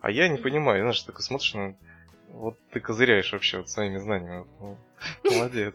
[0.00, 1.76] А я не понимаю, знаешь, ты смотришь, ну,
[2.28, 4.46] вот ты козыряешь вообще вот своими знаниями.
[4.60, 4.78] Ну,
[5.24, 5.74] молодец.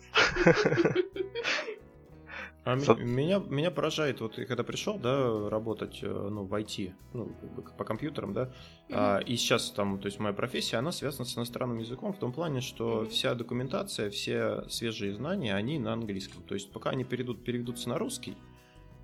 [2.65, 2.93] А Со...
[2.93, 7.29] меня, меня поражает, вот я когда пришел, да, работать, э, ну, в IT, ну,
[7.77, 8.91] по компьютерам, да, mm-hmm.
[8.91, 12.31] а, и сейчас там, то есть моя профессия, она связана с иностранным языком в том
[12.31, 13.09] плане, что mm-hmm.
[13.09, 16.41] вся документация, все свежие знания, они на английском.
[16.43, 18.37] То есть пока они перейдут, переведутся на русский,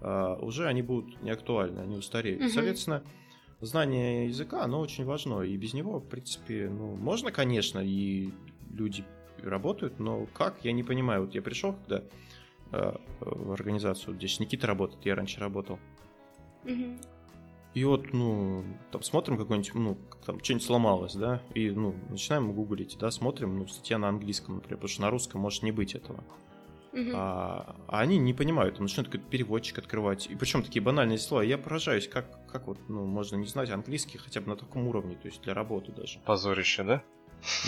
[0.02, 2.42] уже они будут не актуальны, они устареют.
[2.42, 2.50] Угу.
[2.50, 3.04] Соответственно,
[3.62, 8.32] знание языка, оно очень важно, и без него, в принципе, ну, можно, конечно, и
[8.72, 9.04] люди
[9.44, 11.26] работают, но как, я не понимаю.
[11.26, 12.04] Вот я пришел, когда
[12.72, 15.80] э, в организацию, здесь Никита работает, я раньше работал.
[16.66, 16.98] Угу.
[17.76, 22.98] И вот, ну, там смотрим какой-нибудь, ну, там что-нибудь сломалось, да, и, ну, начинаем гуглить,
[23.00, 26.18] да, смотрим, ну, статья на английском, например, потому что на русском может не быть этого.
[26.18, 26.26] Угу.
[27.14, 30.28] А, а они не понимают, начинают какой-то переводчик открывать.
[30.28, 31.42] И причем такие банальные слова.
[31.42, 35.16] Я поражаюсь, как, как вот, ну, можно не знать английский хотя бы на таком уровне,
[35.16, 36.20] то есть для работы даже.
[36.26, 37.04] Позорище, да?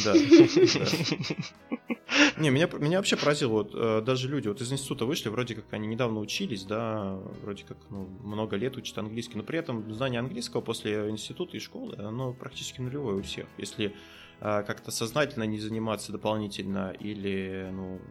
[0.03, 0.13] Да.
[2.37, 5.65] Не, меня, меня вообще поразило, вот э, даже люди вот из института вышли, вроде как
[5.71, 10.19] они недавно учились, да, вроде как ну, много лет учат английский, но при этом знание
[10.19, 13.47] английского после института и школы, оно практически нулевое у всех.
[13.57, 13.95] Если
[14.41, 18.01] э, как-то сознательно не заниматься дополнительно или, ну,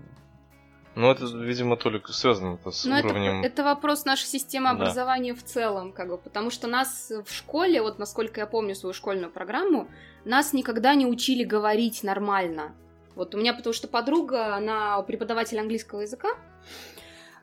[0.97, 3.41] ну, это, видимо, только связано это с Но уровнем...
[3.41, 5.41] Это, это вопрос нашей системы образования да.
[5.41, 9.31] в целом, как бы, потому что нас в школе, вот насколько я помню свою школьную
[9.31, 9.89] программу,
[10.25, 12.75] нас никогда не учили говорить нормально.
[13.15, 16.31] Вот у меня, потому что подруга, она преподаватель английского языка,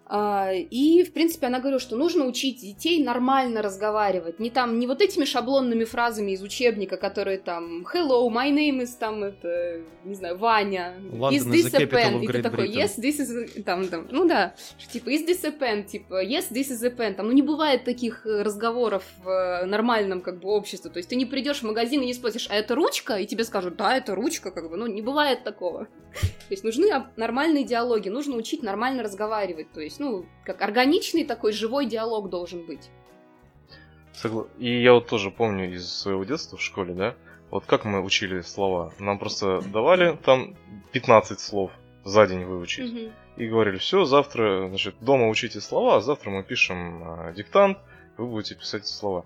[0.10, 4.40] и, в принципе, она говорила, что нужно учить детей нормально разговаривать.
[4.40, 8.92] Не там, не вот этими шаблонными фразами из учебника, которые там Hello, my name is
[8.98, 10.96] там, это, не знаю, Ваня.
[11.12, 12.24] London is this a pen?
[12.24, 13.64] И ты такой, yes, this is.
[13.64, 14.56] Там, там, ну да,
[14.92, 15.84] типа, is this a pen?
[15.84, 17.14] Типа, yes, this is a pen.
[17.14, 20.90] Там, ну не бывает таких э, разговоров в э, нормальном, как бы, обществе.
[20.90, 23.18] То есть ты не придешь в магазин и не спросишь, а это ручка?
[23.18, 25.86] И тебе скажут, да, это ручка, как бы, ну не бывает такого.
[26.48, 29.72] То есть нужны нормальные диалоги, нужно учить нормально разговаривать.
[29.74, 32.90] То есть есть, ну, как органичный такой живой диалог должен быть.
[34.14, 34.46] Согла...
[34.58, 37.16] И я вот тоже помню из своего детства в школе, да,
[37.52, 38.94] вот как мы учили слова.
[39.00, 40.56] Нам просто давали там
[40.92, 41.72] 15 слов
[42.04, 42.92] за день выучить.
[42.92, 43.12] Угу.
[43.38, 47.78] И говорили, все, завтра, значит, дома учите слова, а завтра мы пишем э, диктант,
[48.18, 49.26] вы будете писать эти слова.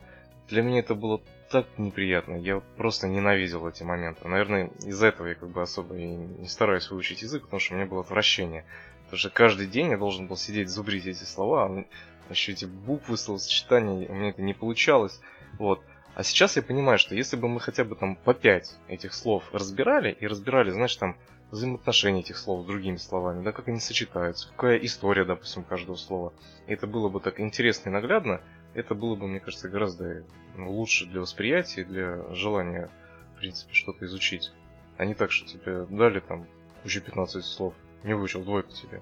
[0.49, 2.35] Для меня это было так неприятно.
[2.35, 4.27] Я просто ненавидел эти моменты.
[4.27, 7.77] Наверное, из-за этого я как бы особо и не стараюсь выучить язык, потому что у
[7.77, 8.65] меня было отвращение.
[9.11, 11.85] Потому что каждый день я должен был сидеть, зубрить эти слова, а
[12.31, 15.19] еще эти буквы, словосочетания, у меня это не получалось.
[15.59, 15.83] Вот.
[16.15, 19.43] А сейчас я понимаю, что если бы мы хотя бы там по пять этих слов
[19.51, 21.17] разбирали, и разбирали, знаешь, там
[21.51, 26.31] взаимоотношения этих слов с другими словами, да, как они сочетаются, какая история, допустим, каждого слова.
[26.67, 28.39] И это было бы так интересно и наглядно,
[28.75, 30.23] это было бы, мне кажется, гораздо
[30.55, 32.89] ну, лучше для восприятия, для желания,
[33.35, 34.53] в принципе, что-то изучить.
[34.95, 36.47] А не так, что тебе дали там
[36.85, 37.73] уже 15 слов,
[38.03, 39.01] не выучил двойку тебе.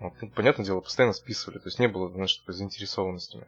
[0.00, 0.12] Вот.
[0.20, 3.46] Ну, понятное дело, постоянно списывали, то есть не было, знаешь, такой заинтересованности.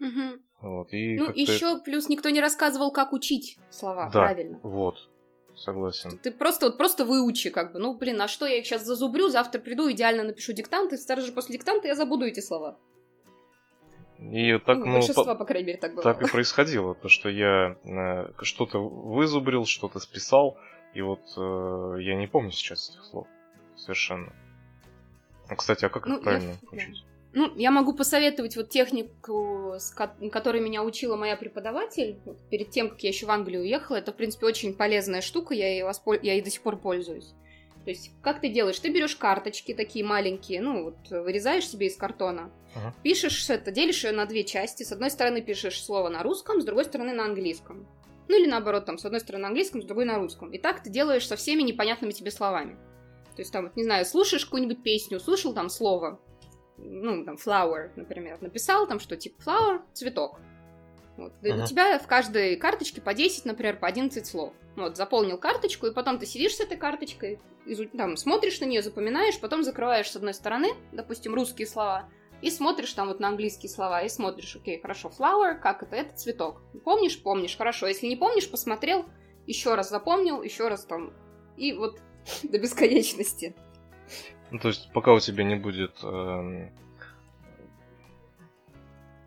[0.00, 0.40] Угу.
[0.60, 4.60] Вот, и ну, еще плюс никто не рассказывал, как учить слова, да, правильно.
[4.62, 5.08] Вот,
[5.54, 6.18] согласен.
[6.18, 7.78] Ты просто вот просто выучи, как бы.
[7.78, 11.26] Ну, блин, а что я их сейчас зазубрю, завтра приду, идеально напишу диктант, и сразу
[11.26, 12.78] же после диктанта я забуду эти слова.
[14.18, 16.02] И так, ну, Большинство, по, по крайней мере, так было.
[16.02, 20.58] Так и происходило, то что я э, что-то вызубрил, что-то списал,
[20.94, 23.26] и вот э, я не помню сейчас этих слов
[23.86, 24.32] совершенно.
[25.48, 26.78] Ну, кстати, а как ну, их правильно я...
[26.78, 27.04] учить?
[27.32, 29.74] Ну, я могу посоветовать вот технику,
[30.32, 32.16] которой меня учила моя преподаватель
[32.50, 33.96] перед тем, как я еще в Англию уехала.
[33.96, 36.14] Это, в принципе, очень полезная штука, я ей, воспол...
[36.14, 37.34] я ей до сих пор пользуюсь.
[37.84, 38.80] То есть, как ты делаешь?
[38.80, 42.94] Ты берешь карточки такие маленькие, ну, вот вырезаешь себе из картона, ага.
[43.02, 44.82] пишешь это, делишь ее на две части.
[44.82, 47.86] С одной стороны пишешь слово на русском, с другой стороны на английском.
[48.28, 50.50] Ну, или наоборот, там, с одной стороны на английском, с другой на русском.
[50.52, 52.76] И так ты делаешь со всеми непонятными тебе словами.
[53.36, 56.18] То есть, там, вот, не знаю, слушаешь какую-нибудь песню, слушал там слово,
[56.78, 60.40] ну, там, flower, например, написал там, что типа flower— цветок.
[61.16, 61.32] Вот.
[61.42, 61.62] Uh-huh.
[61.62, 64.52] У тебя в каждой карточке по 10, например, по 11 слов.
[64.74, 67.86] Вот, заполнил карточку, и потом ты сидишь с этой карточкой, изу...
[67.88, 72.08] там, смотришь на нее, запоминаешь, потом закрываешь с одной стороны, допустим, русские слова,
[72.42, 75.96] и смотришь там вот на английские слова, и смотришь, окей, хорошо, flower, как это?
[75.96, 76.60] Это цветок.
[76.84, 77.22] Помнишь?
[77.22, 77.86] Помнишь, хорошо.
[77.86, 79.06] Если не помнишь, посмотрел,
[79.46, 81.14] еще раз запомнил, еще раз там,
[81.56, 82.00] и вот
[82.42, 83.54] до бесконечности.
[84.50, 86.68] Ну, то есть, пока у тебя не будет э,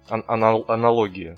[0.09, 1.37] ан- аналогии.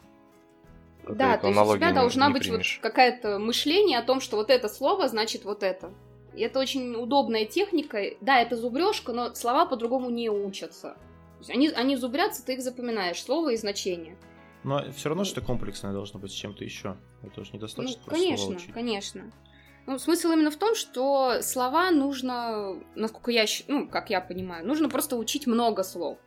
[1.08, 4.50] Да, то есть у тебя должна не быть вот какая-то мышление о том, что вот
[4.50, 5.92] это слово значит вот это.
[6.36, 8.02] И это очень удобная техника.
[8.22, 10.96] Да, это зубрежка, но слова по-другому не учатся.
[11.50, 14.16] Они, они зубрятся, ты их запоминаешь, слово и значение.
[14.64, 16.96] Но все равно что комплексное должно быть с чем-то еще.
[17.24, 18.00] Это уже недостаточно.
[18.06, 19.32] Ну, конечно, конечно.
[19.92, 24.88] Ну, смысл именно в том, что слова нужно, насколько я, ну, как я понимаю, нужно
[24.88, 26.18] просто учить много слов.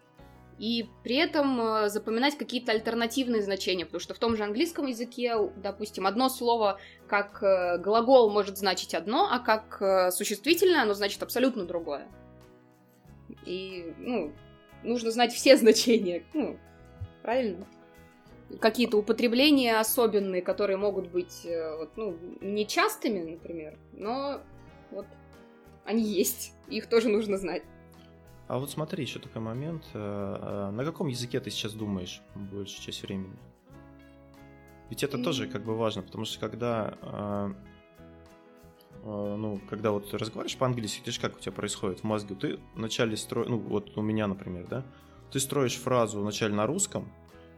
[0.59, 5.37] И при этом э, запоминать какие-то альтернативные значения, потому что в том же английском языке,
[5.57, 11.23] допустим, одно слово как э, глагол может значить одно, а как э, существительное оно значит
[11.23, 12.07] абсолютно другое.
[13.47, 14.35] И, ну,
[14.83, 16.59] нужно знать все значения, ну,
[17.23, 17.67] правильно?
[18.61, 24.41] Какие-то употребления особенные, которые могут быть э, ну, нечастыми, например, но
[24.91, 25.07] вот
[25.85, 27.63] они есть, их тоже нужно знать.
[28.47, 29.85] А вот смотри, еще такой момент.
[29.95, 33.37] Э, э, на каком языке ты сейчас думаешь большую часть времени?
[34.91, 37.55] Ведь это тоже как бы важно, потому что когда
[39.03, 42.35] ну, когда вот разговариваешь по-английски, ты же как у тебя происходит в мозге?
[42.35, 44.85] Ты вначале строишь, ну, вот у меня, например, да,
[45.31, 47.11] ты строишь фразу вначале на русском,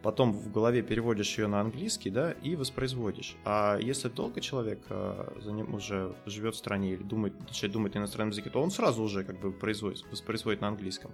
[0.02, 3.36] потом в голове переводишь ее на английский, да, и воспроизводишь.
[3.44, 7.94] А если долго человек э, за ним уже живет в стране или думает, начинает думать
[7.94, 11.12] на иностранном языке, то он сразу уже как бы производит, воспроизводит на английском.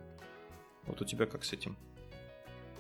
[0.87, 1.77] Вот у тебя как с этим?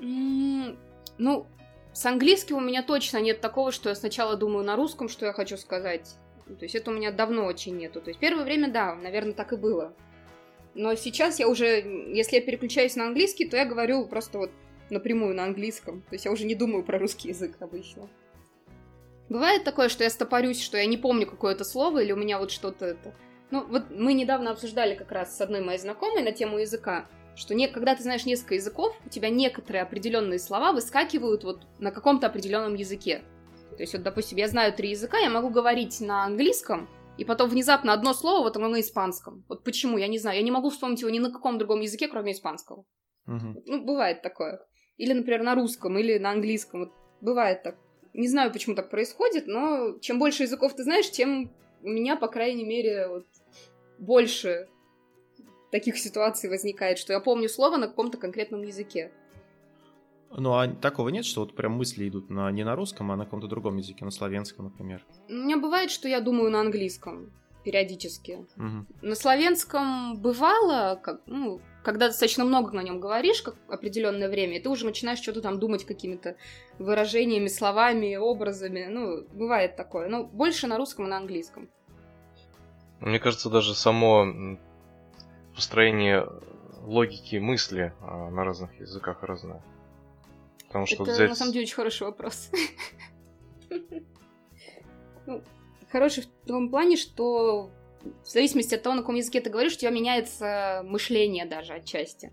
[0.00, 0.76] Mm,
[1.18, 1.46] ну,
[1.92, 5.32] с английским у меня точно нет такого, что я сначала думаю на русском, что я
[5.32, 6.16] хочу сказать.
[6.46, 8.00] То есть это у меня давно очень нету.
[8.00, 9.94] То есть первое время, да, наверное, так и было.
[10.74, 11.82] Но сейчас я уже,
[12.14, 14.50] если я переключаюсь на английский, то я говорю просто вот
[14.92, 16.02] напрямую на английском.
[16.02, 18.08] То есть я уже не думаю про русский язык обычно.
[19.28, 22.50] Бывает такое, что я стопорюсь, что я не помню какое-то слово, или у меня вот
[22.50, 23.14] что-то это...
[23.50, 27.54] Ну, вот мы недавно обсуждали как раз с одной моей знакомой на тему языка, что
[27.54, 32.26] не, когда ты знаешь несколько языков, у тебя некоторые определенные слова выскакивают вот на каком-то
[32.26, 33.22] определенном языке.
[33.76, 36.88] То есть, вот, допустим, я знаю три языка, я могу говорить на английском,
[37.18, 39.44] и потом внезапно одно слово вот на испанском.
[39.48, 40.38] Вот почему, я не знаю.
[40.38, 42.84] Я не могу вспомнить его ни на каком другом языке, кроме испанского.
[43.26, 43.62] Угу.
[43.66, 44.60] Ну, бывает такое.
[45.02, 46.80] Или, например, на русском, или на английском.
[46.80, 47.74] Вот бывает так.
[48.14, 51.50] Не знаю, почему так происходит, но чем больше языков ты знаешь, тем
[51.82, 53.26] у меня, по крайней мере, вот
[53.98, 54.68] больше
[55.72, 59.10] таких ситуаций возникает, что я помню слово на каком-то конкретном языке.
[60.30, 63.24] Ну, а такого нет, что вот прям мысли идут на, не на русском, а на
[63.24, 65.04] каком-то другом языке, на славянском, например?
[65.28, 67.32] У меня бывает, что я думаю на английском
[67.62, 68.46] периодически.
[68.56, 68.86] Угу.
[69.02, 74.60] На славянском бывало, как, ну, когда достаточно много на нем говоришь как определенное время, и
[74.60, 76.36] ты уже начинаешь что-то там думать какими-то
[76.78, 78.86] выражениями, словами, образами.
[78.88, 80.08] Ну, бывает такое.
[80.08, 81.68] Но больше на русском и на английском.
[83.00, 84.58] Мне кажется, даже само
[85.54, 86.26] построение
[86.82, 89.62] логики мысли а, на разных языках разное.
[90.66, 91.28] Потому что Это взять...
[91.28, 92.50] на самом деле очень хороший вопрос.
[95.92, 97.70] Хороший в том плане, что
[98.24, 102.32] в зависимости от того, на каком языке ты говоришь, у тебя меняется мышление даже отчасти.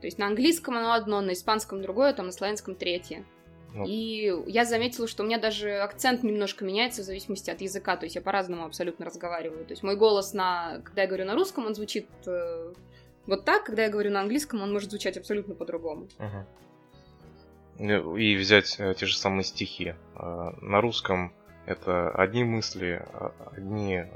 [0.00, 3.26] То есть на английском оно одно, на испанском другое, там на славянском третье.
[3.74, 3.84] Ну.
[3.86, 8.06] И я заметила, что у меня даже акцент немножко меняется в зависимости от языка, то
[8.06, 9.66] есть я по-разному абсолютно разговариваю.
[9.66, 12.72] То есть мой голос, на, когда я говорю на русском, он звучит э,
[13.26, 16.08] вот так, когда я говорю на английском, он может звучать абсолютно по-другому.
[17.78, 18.16] Угу.
[18.16, 19.94] И взять э, те же самые стихи.
[20.14, 21.34] Э, на русском
[21.66, 24.06] это одни мысли, а, одни э,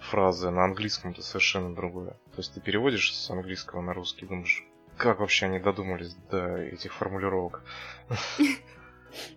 [0.00, 2.10] фразы, на английском это совершенно другое.
[2.32, 4.64] То есть ты переводишь с английского на русский, думаешь,
[4.96, 7.62] как вообще они додумались до этих формулировок?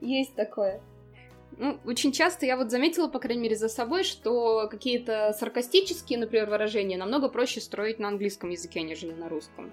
[0.02, 0.82] Есть такое.
[1.58, 6.50] Ну, очень часто я вот заметила, по крайней мере, за собой, что какие-то саркастические, например,
[6.50, 9.72] выражения намного проще строить на английском языке, нежели на русском.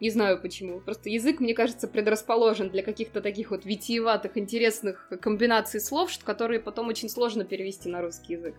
[0.00, 0.80] Не знаю почему.
[0.80, 6.88] Просто язык, мне кажется, предрасположен для каких-то таких вот витиеватых, интересных комбинаций слов, которые потом
[6.88, 8.54] очень сложно перевести на русский язык.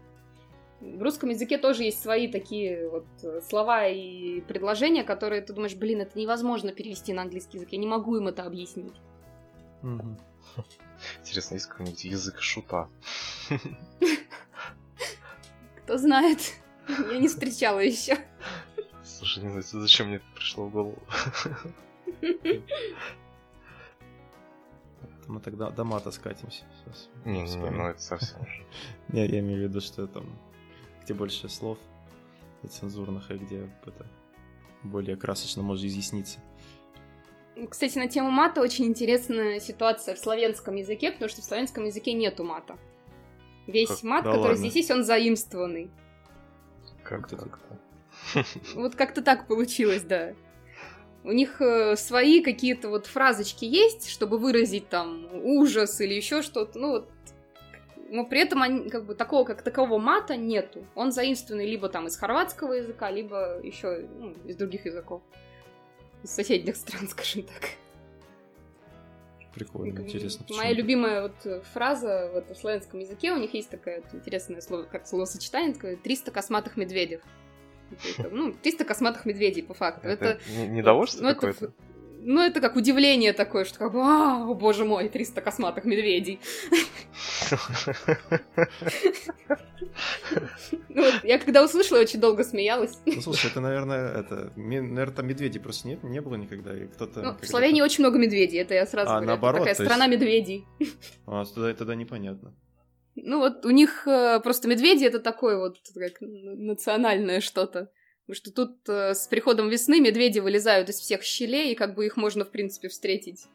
[0.82, 5.76] В русском языке тоже есть свои такие вот э, слова и предложения, которые ты думаешь,
[5.76, 8.94] блин, это невозможно перевести на английский язык, я не могу им это объяснить.
[11.20, 12.88] Интересно, есть какой-нибудь язык шута?
[15.84, 16.40] Кто знает,
[16.88, 18.18] я не встречала еще.
[19.18, 20.98] Слушай, не знаю, зачем мне это пришло в голову.
[25.28, 26.64] Мы тогда до мата скатимся.
[26.84, 28.66] Сейчас Не, не, ну это совсем уже.
[29.10, 30.26] Не, я имею в виду, что там,
[31.04, 31.78] где больше слов
[32.68, 34.06] цензурных, и где это
[34.84, 36.40] более красочно может изъясниться.
[37.70, 42.14] Кстати, на тему мата очень интересная ситуация в славянском языке, потому что в славянском языке
[42.14, 42.78] нету мата.
[43.68, 44.04] Весь Как?
[44.04, 44.58] мат, Да который ладно.
[44.58, 45.92] здесь есть, он заимствованный.
[47.04, 47.80] Как Вот это- так-то?
[48.76, 50.34] Вот как-то так получилось, да.
[51.24, 56.80] У них э, свои какие-то вот фразочки есть, чтобы выразить там ужас или еще что-то.
[56.80, 57.12] Ну вот.
[58.10, 60.86] Но при этом они, как бы такого как такового мата нету.
[60.96, 65.22] Он заимствованный либо там из хорватского языка, либо еще ну, из других языков.
[66.24, 67.72] Из соседних стран, скажем так.
[69.54, 70.46] Прикольно, Как интересно.
[70.46, 74.62] почему Моя любимая вот фраза вот, в славянском языке, у них есть такое вот интересное
[74.62, 77.22] слово, как словосочетание, такое 300 косматых медведев.
[78.18, 80.08] Там, Ну, 300 косматых медведей, по факту.
[80.08, 81.66] Это, Это не- недовольство ну, это какое-то?
[81.66, 81.72] ф-
[82.22, 86.40] ну, это как удивление такое, что как бы, а, о боже мой, 300 косматых медведей.
[90.90, 92.98] Ну, вот, я когда услышала, я очень долго смеялась.
[93.06, 97.22] Ну, слушай, это, наверное, это, наверное, там медведей просто нет, не было никогда, и кто-то...
[97.22, 99.24] Ну, в Словении очень много медведей, это я сразу А, говорю.
[99.24, 100.66] это наоборот, такая страна медведей.
[101.26, 102.54] А, тогда, тогда непонятно.
[103.24, 107.92] Ну вот у них э, просто медведи это такое вот как национальное что-то.
[108.26, 112.06] Потому что тут э, с приходом весны медведи вылезают из всех щелей, и как бы
[112.06, 113.46] их можно, в принципе, встретить.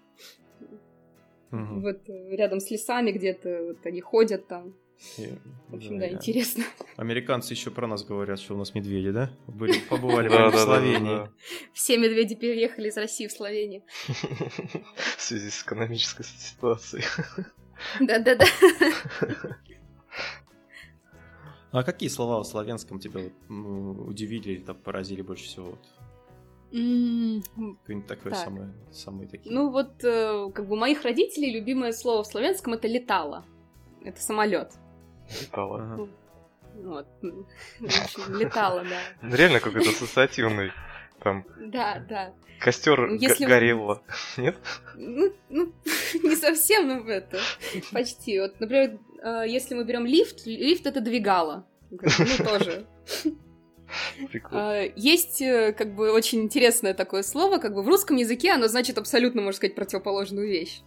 [1.50, 1.82] Мгм.
[1.82, 4.74] Вот э, рядом с лесами где-то, вот они ходят там.
[5.18, 5.28] И-
[5.68, 6.64] В общем, да, я- интересно.
[6.96, 9.30] Американцы еще про нас говорят, что у нас медведи, да?
[9.46, 11.16] Были, побывали Да, в да, да, Словении.
[11.16, 11.32] да,
[11.72, 13.82] Все медведи переехали из России в Словению.
[14.08, 14.14] да.
[15.16, 17.04] В связи с экономической ситуацией.
[18.00, 18.44] Да-да-да.
[21.72, 25.76] А какие слова в славянском тебя удивили или поразили больше всего?
[26.70, 28.44] Какое-нибудь такое Так.
[28.44, 29.52] самое, самые такие.
[29.54, 33.44] Ну вот, э, как бы у моих родителей любимое слово в славянском это летало.
[34.04, 34.72] Это самолет.
[35.40, 35.82] Летало.
[35.82, 36.08] Ага.
[36.74, 37.06] Вот.
[38.28, 39.36] Летало, да.
[39.36, 40.72] Реально какой-то ассоциативный.
[41.22, 42.34] Там Да, да.
[42.60, 44.02] костер Ну, если- горело.
[44.36, 44.56] Нет?
[44.96, 45.72] Ну, ну,
[46.22, 47.38] не совсем, ну, это,
[47.92, 48.40] почти.
[48.40, 51.66] Вот, например, э, если мы берем лифт, лифт это двигало.
[51.90, 51.98] Ну,
[52.44, 52.86] тоже.
[54.30, 54.70] Прикольно.
[54.72, 58.66] А, Есть, э, как бы, очень интересное такое слово, как бы в русском языке оно
[58.68, 60.80] значит абсолютно, можно сказать, противоположную вещь.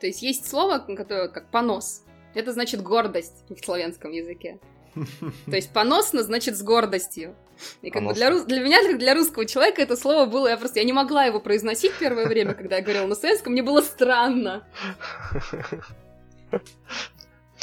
[0.00, 2.04] То есть есть слово, которое как понос.
[2.34, 4.58] Это значит гордость в славянском языке.
[5.46, 7.34] То есть поносно значит с гордостью.
[7.82, 10.56] И как бы для, рус- для меня, как для русского человека, это слово было, я
[10.56, 13.80] просто, я не могла его произносить первое время, когда я говорила на славянском, мне было
[13.80, 14.66] странно.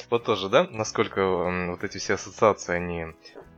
[0.10, 0.68] Вот тоже, да?
[0.72, 1.26] Насколько
[1.70, 3.06] вот эти все ассоциации, они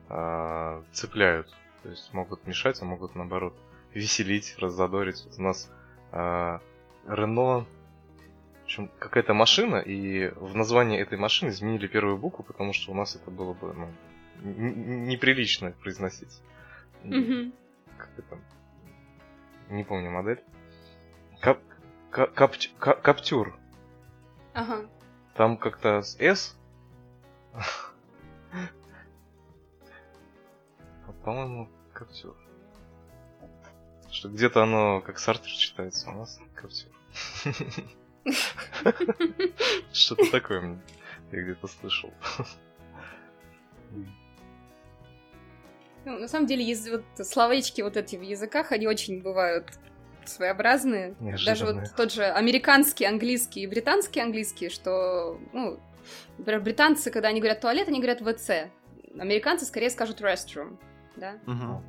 [0.10, 1.48] а, цепляют.
[1.84, 3.54] То есть могут мешать, а могут, наоборот,
[3.94, 5.24] веселить, раззадорить.
[5.26, 5.70] Вот у нас
[6.12, 6.60] а,
[7.08, 7.66] Рено...
[8.62, 12.96] В общем, какая-то машина, и в названии этой машины изменили первую букву, потому что у
[12.96, 13.90] нас это было бы ну,
[14.40, 16.42] неприлично произносить.
[17.04, 17.54] Мгм.
[17.98, 18.40] Как это?
[19.70, 20.42] Не помню модель.
[21.42, 21.60] Кап...
[22.10, 23.58] ка- капч- ка- Каптюр.
[24.54, 24.90] Ага.
[25.36, 26.58] Там как-то с S.
[31.24, 32.36] По-моему, Каптюр.
[34.12, 36.92] Что где-то оно как сартер читается, у нас Каптюр.
[39.94, 40.80] Что-то такое
[41.32, 42.14] я где-то слышал.
[46.06, 49.68] Ну, на самом деле, есть вот словечки вот эти в языках, они очень бывают
[50.26, 51.16] своеобразные.
[51.46, 55.80] Даже вот тот же американский английский и британский английский, что, ну,
[56.38, 58.72] например, британцы, когда они говорят туалет, они говорят ВЦ.
[59.18, 60.78] Американцы скорее скажут restroom,
[61.16, 61.34] да?
[61.48, 61.84] Угу.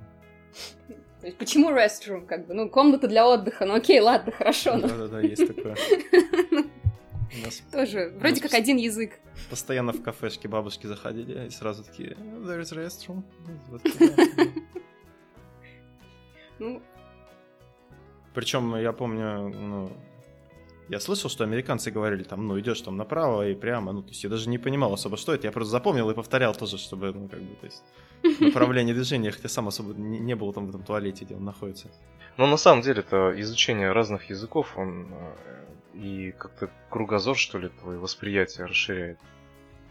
[1.20, 4.76] То есть почему restroom, как бы, ну, комната для отдыха, ну окей, ладно, хорошо.
[4.76, 4.88] Ну.
[4.88, 5.76] Да-да-да, есть такое.
[7.70, 9.18] Тоже, вроде как один язык.
[9.48, 13.22] Постоянно в кафешке бабушки заходили и сразу такие, there is restroom.
[16.58, 16.80] Ну,
[18.34, 19.92] причем я помню, ну,
[20.88, 24.22] я слышал, что американцы говорили там, ну, идешь там направо и прямо, ну, то есть
[24.24, 27.28] я даже не понимал особо, что это, я просто запомнил и повторял тоже, чтобы, ну,
[27.28, 27.82] как бы, то есть,
[28.40, 31.88] направление движения, хотя сам особо не, не был там в этом туалете, где он находится.
[32.36, 35.34] Ну, на самом деле, это изучение разных языков, он э,
[35.94, 39.18] и как-то кругозор, что ли, твое восприятие расширяет.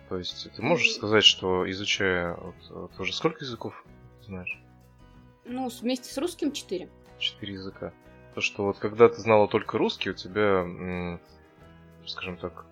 [0.09, 3.85] То есть, ты можешь сказать, что изучая вот, тоже сколько языков
[4.25, 4.61] знаешь?
[5.45, 6.89] Ну, вместе с русским четыре.
[7.17, 7.93] Четыре языка.
[8.35, 10.65] То, что вот когда ты знала только русский, у тебя,
[12.05, 12.65] скажем так,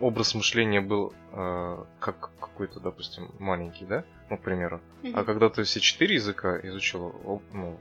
[0.00, 4.80] образ мышления был э, как какой-то, допустим, маленький, да, ну, к примеру.
[5.02, 5.12] Mm-hmm.
[5.14, 7.78] А когда ты все четыре языка изучила, об, ну,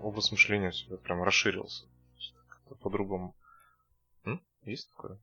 [0.00, 1.84] образ мышления у тебя прям расширился.
[2.80, 3.36] По-другому.
[4.64, 5.18] Есть такое?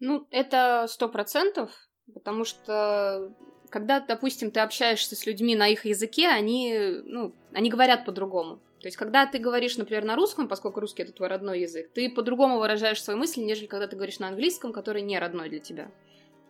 [0.00, 1.70] Ну, это сто процентов,
[2.12, 3.34] потому что
[3.70, 8.56] когда, допустим, ты общаешься с людьми на их языке, они, ну, они говорят по-другому.
[8.80, 12.10] То есть, когда ты говоришь, например, на русском, поскольку русский это твой родной язык, ты
[12.10, 15.86] по-другому выражаешь свои мысли, нежели когда ты говоришь на английском, который не родной для тебя.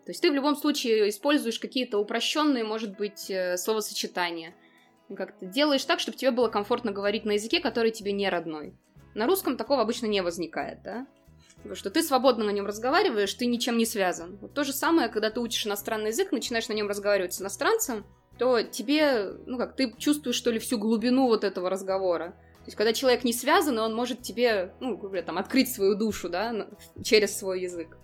[0.05, 4.55] То есть ты в любом случае используешь какие-то упрощенные, может быть, э, словосочетания.
[5.17, 8.75] Как то делаешь так, чтобы тебе было комфортно говорить на языке, который тебе не родной.
[9.15, 11.07] На русском такого обычно не возникает, да?
[11.57, 14.37] Потому что ты свободно на нем разговариваешь, ты ничем не связан.
[14.41, 18.05] Вот то же самое, когда ты учишь иностранный язык, начинаешь на нем разговаривать с иностранцем,
[18.39, 22.31] то тебе, ну как, ты чувствуешь, что ли, всю глубину вот этого разговора.
[22.65, 26.31] То есть, когда человек не связан, он может тебе, ну, говоря, там, открыть свою душу,
[26.31, 26.67] да,
[27.03, 27.99] через свой язык.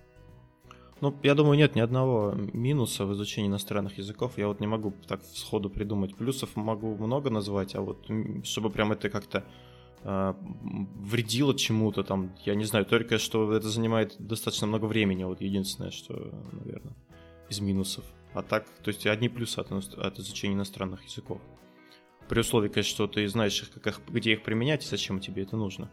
[1.01, 4.33] Ну, я думаю, нет ни одного минуса в изучении иностранных языков.
[4.37, 6.15] Я вот не могу так сходу придумать.
[6.15, 8.07] Плюсов могу много назвать, а вот
[8.45, 9.45] чтобы прям это как-то
[10.03, 15.91] вредило чему-то там, я не знаю, только что это занимает достаточно много времени, вот единственное,
[15.91, 16.95] что, наверное,
[17.51, 18.05] из минусов.
[18.33, 21.41] А так, то есть одни плюсы от, от изучения иностранных языков.
[22.29, 25.57] При условии, конечно, что ты знаешь, как их, где их применять и зачем тебе это
[25.57, 25.91] нужно.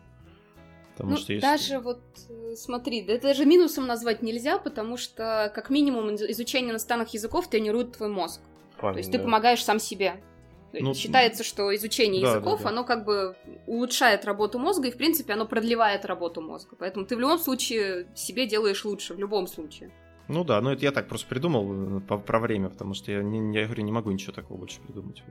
[0.91, 1.45] Потому ну, что если...
[1.45, 6.71] даже вот, э, смотри, да это даже минусом назвать нельзя, потому что, как минимум, изучение
[6.71, 8.41] иностранных языков тренирует твой мозг.
[8.77, 8.93] Понятно.
[8.93, 10.23] То есть ты помогаешь сам себе.
[10.73, 12.69] Ну, Считается, что изучение да, языков, да, да.
[12.69, 16.75] оно как бы улучшает работу мозга, и, в принципе, оно продлевает работу мозга.
[16.77, 19.91] Поэтому ты в любом случае себе делаешь лучше, в любом случае.
[20.27, 23.57] Ну да, но это я так просто придумал э, про время, потому что я, не,
[23.57, 25.23] я говорю, не могу ничего такого больше придумать.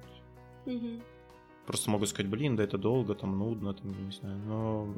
[0.64, 1.02] Угу.
[1.66, 4.94] Просто могу сказать, блин, да это долго, там нудно, там, не знаю, но...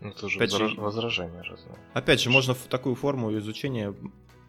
[0.00, 0.68] Ну, это же опять возра...
[0.68, 1.78] же, возражение разное.
[1.92, 3.94] Опять же, можно в такую форму изучения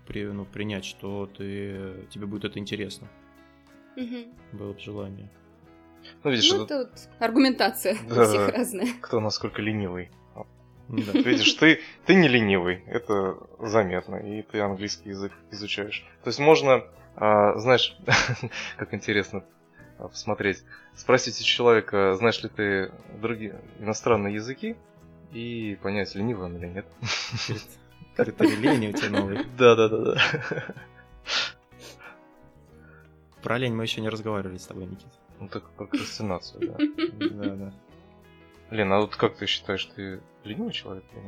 [0.07, 3.09] при, ну, принять, что ты, тебе будет это интересно.
[3.95, 4.57] Угу.
[4.57, 5.29] Было бы желание.
[6.23, 6.85] Ну, видишь, ну, это...
[6.85, 8.87] тут аргументация да, у всех разная.
[9.01, 10.09] Кто насколько ленивый.
[10.87, 16.05] Да, видишь, ты, ты не ленивый, это заметно, и ты английский язык изучаешь.
[16.23, 16.83] То есть можно,
[17.15, 17.97] а, знаешь,
[18.77, 19.45] как интересно
[19.97, 20.63] посмотреть,
[20.95, 22.91] спросить у человека, знаешь ли ты
[23.21, 24.75] другие иностранные языки,
[25.31, 26.85] и понять, ленивый он или нет.
[28.17, 29.45] Критерий лени у тебя новый.
[29.57, 30.17] Да-да-да.
[33.41, 35.11] Про лень мы еще не разговаривали с тобой, Никита.
[35.39, 36.77] Ну, так прокрастинацию, да.
[37.29, 37.73] Да-да.
[38.69, 41.21] Лена, а вот как ты считаешь, ты ленивый человек или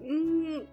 [0.00, 0.68] нет?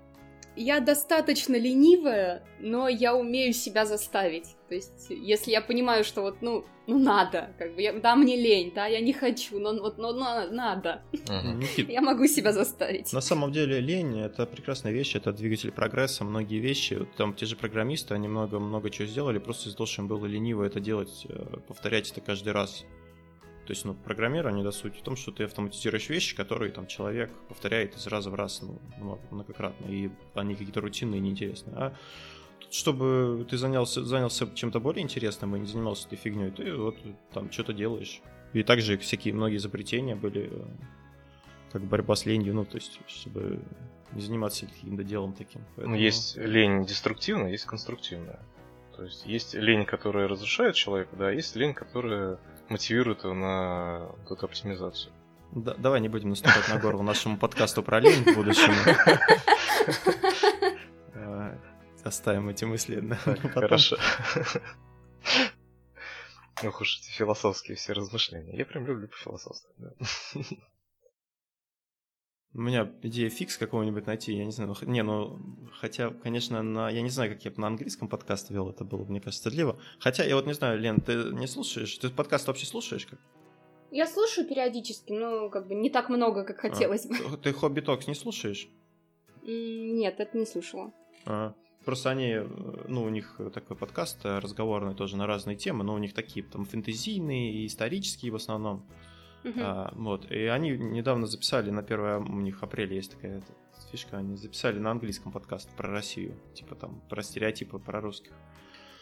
[0.56, 4.56] Я достаточно ленивая, но я умею себя заставить.
[4.72, 8.38] То есть, если я понимаю, что вот, ну, ну надо, как бы, я, да, мне
[8.38, 11.04] лень, да, я не хочу, но вот, но, но надо.
[11.12, 11.92] Uh-huh.
[11.92, 13.12] я могу себя заставить.
[13.12, 16.24] На самом деле лень это прекрасная вещь, это двигатель прогресса.
[16.24, 20.04] Многие вещи, вот, там те же программисты, они много-много чего сделали, просто из-за того, что
[20.04, 22.86] им было лениво это делать, э, повторять это каждый раз.
[23.66, 27.30] То есть, ну, программирование, да, суть в том, что ты автоматизируешь вещи, которые там человек
[27.50, 31.76] повторяет из раза в раз, ну, много, многократно, и они какие-то рутинные и неинтересные.
[31.76, 31.94] А
[32.72, 36.98] чтобы ты занялся, занялся чем-то более интересным и не занимался этой фигней, ты вот
[37.34, 38.22] там что-то делаешь.
[38.54, 40.66] И также всякие многие изобретения были э,
[41.72, 43.62] как борьба с ленью, ну, то есть, чтобы
[44.14, 45.62] не заниматься каким-то делом таким.
[45.62, 45.96] Ну, Поэтому...
[45.96, 48.40] есть лень деструктивная, есть конструктивная.
[48.96, 52.40] То есть есть лень, которая разрушает человека, да, а есть лень, которая
[52.70, 55.14] мотивирует его на вот эту оптимизацию.
[55.52, 58.72] Да, давай не будем наступать на горло нашему подкасту про лень в будущем.
[62.04, 63.00] Оставим эти мысли.
[63.00, 63.98] на- хорошо.
[66.64, 68.56] Ох уж эти философские все размышления.
[68.58, 69.78] Я прям люблю пофилософствовать.
[69.78, 69.96] да.
[72.54, 75.40] У меня идея фикс какого-нибудь найти, я не знаю, ну, не, ну,
[75.80, 79.06] хотя, конечно, на, я не знаю, как я бы на английском подкаст вел, это было,
[79.06, 79.80] бы, мне кажется, стыдливо.
[80.00, 83.06] Хотя, я вот не знаю, Лен, ты не слушаешь, ты подкаст вообще слушаешь?
[83.06, 83.20] Как?
[83.90, 87.16] Я слушаю периодически, но как бы не так много, как хотелось бы.
[87.34, 88.68] А, Ты Хобби Токс не слушаешь?
[89.44, 90.92] Нет, это не слушала.
[91.26, 91.54] А,
[91.86, 92.48] Просто они, э,
[92.88, 96.46] ну, у них такой подкаст э, разговорный тоже на разные темы, но у них такие
[96.46, 98.86] там фэнтезийные и исторические в основном.
[99.44, 99.60] Мгм.
[99.60, 100.30] А, вот.
[100.32, 102.00] И они недавно записали, на 1
[102.32, 103.48] у них апреля есть такая эта
[103.92, 108.34] фишка, они записали на английском подкаст про Россию, типа там про стереотипы про русских.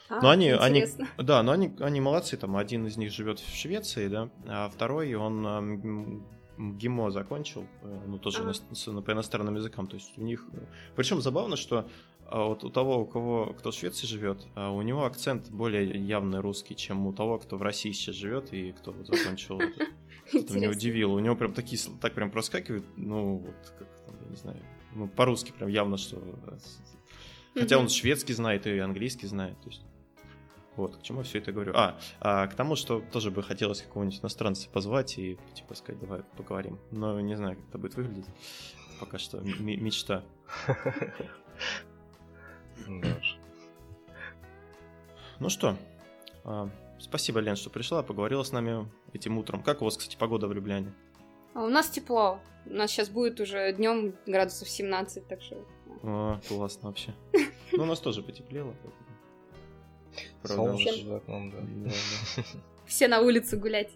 [0.09, 1.07] А, Но они, они, интересно.
[1.17, 5.13] да, но они, они молодцы, там один из них живет в Швеции, да, а второй
[5.13, 6.25] он м,
[6.57, 10.43] ГИМО закончил, э, ну тоже ино- с- по иностранным языкам, то есть у них,
[10.95, 11.87] причем забавно, что
[12.31, 15.85] а, вот у того, у кого, кто в Швеции живет, а, у него акцент более
[15.85, 19.59] явный русский, чем у того, кто в России сейчас живет и кто вот закончил.
[19.59, 21.13] Это меня удивило.
[21.13, 24.59] У него прям такие, так прям проскакивают, ну вот, как там, я не знаю,
[24.93, 26.17] ну по-русски прям явно, что...
[26.17, 26.57] э,
[27.61, 29.81] Хотя он шведский знает и английский знает, то есть...
[30.75, 31.73] Вот, к чему все это говорю.
[31.75, 36.21] А, а, к тому, что тоже бы хотелось какого-нибудь иностранца позвать и, типа, сказать, давай
[36.37, 36.79] поговорим.
[36.91, 38.27] Но не знаю, как это будет выглядеть.
[38.97, 40.23] Пока что мечта.
[45.39, 45.77] Ну что,
[46.43, 49.61] а, спасибо, Лен, что пришла, поговорила с нами этим утром.
[49.63, 50.93] Как у вас, кстати, погода в Любляне?
[51.53, 52.39] А У нас тепло.
[52.65, 55.65] У нас сейчас будет уже днем градусов 17, так что...
[56.03, 57.13] О, классно вообще.
[57.71, 58.73] Ну, у нас тоже потеплело.
[60.43, 61.91] Всем- за окном, да.
[62.87, 63.91] Все на улицу гулять.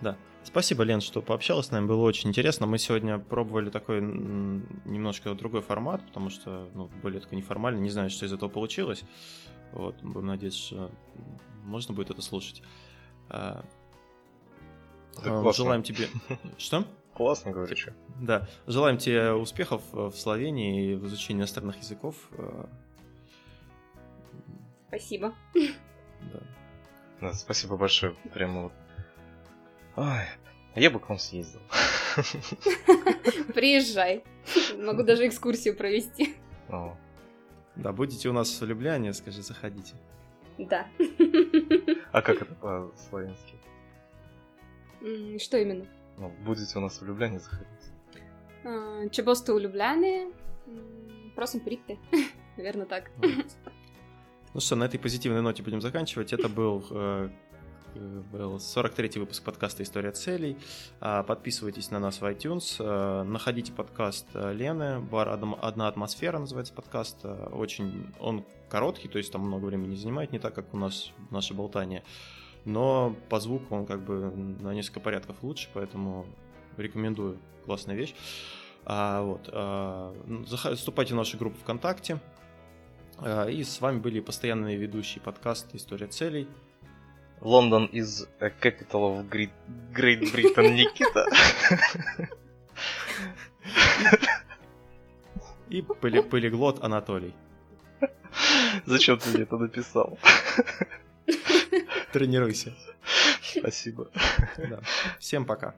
[0.00, 0.16] Да.
[0.42, 2.66] Спасибо, Лен, что пообщалась с нами, было очень интересно.
[2.66, 8.10] Мы сегодня пробовали такой немножко другой формат, потому что ну, более такой неформальный, не знаю,
[8.10, 9.02] что из этого получилось.
[9.72, 10.90] Вот, будем надеяться, что
[11.64, 12.62] можно будет это слушать.
[13.28, 13.64] А,
[15.22, 15.64] Да а, классно.
[15.64, 16.08] Желаем тебе...
[16.58, 16.84] Что?
[17.14, 17.92] Классно, говорю, что.
[18.20, 18.48] Да.
[18.66, 22.16] Желаем тебе успехов в Словении и в изучении иностранных языков.
[22.32, 22.64] Э,
[24.88, 25.34] Спасибо.
[25.54, 26.40] Да.
[27.20, 28.14] Да, спасибо большое.
[28.32, 28.72] Прямо вот.
[30.00, 30.24] Ой,
[30.74, 31.60] а я бы к вам съездил.
[33.54, 34.24] Приезжай.
[34.78, 36.36] Могу даже экскурсию провести.
[36.70, 36.96] О,
[37.76, 39.94] да, будете у нас в Любляне, скажи, заходите.
[40.56, 40.86] Да.
[42.12, 43.54] А как это по-славянски?
[45.38, 45.84] Что именно?
[46.16, 47.68] Ну, будете у нас в Любляне заходить.
[48.64, 50.32] А, Чего сте улюбляни?
[50.66, 51.98] М, Просим, прийти.
[52.56, 53.10] Наверное, так.
[54.54, 56.32] Ну что, на этой позитивной ноте будем заканчивать.
[56.32, 57.28] Это был, э,
[57.94, 60.56] был 43-й выпуск подкаста «История целей».
[61.00, 62.76] А, Подписывайтесь на нас в iTunes.
[62.78, 65.00] э, Находите подкаст э, Лены.
[65.00, 67.24] «Бар Одна атмосфера» называется подкаст.
[67.52, 71.10] Очень он короткий, то есть там много времени не занимает, не так, как у нас
[71.30, 72.04] наше болтание.
[72.64, 74.30] Но по звуку он как бы
[74.60, 76.26] на несколько порядков лучше, поэтому
[76.76, 77.38] рекомендую.
[77.64, 78.14] Классная вещь.
[78.84, 82.20] А, вот, а, ну, вступайте в нашу группу ВКонтакте.
[83.18, 86.48] А, И с вами были постоянные ведущие подкаста «История целей».
[87.40, 89.50] Лондон из Capital of Great,
[89.94, 91.26] Great Britain Никита.
[95.68, 97.34] И поли- полиглот Анатолий.
[98.86, 100.18] Зачем ты мне это написал?
[102.12, 102.74] Тренируйся.
[103.42, 104.10] Спасибо.
[104.56, 104.80] Да.
[105.18, 105.74] Всем пока.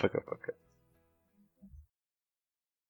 [0.00, 0.52] Пока-пока.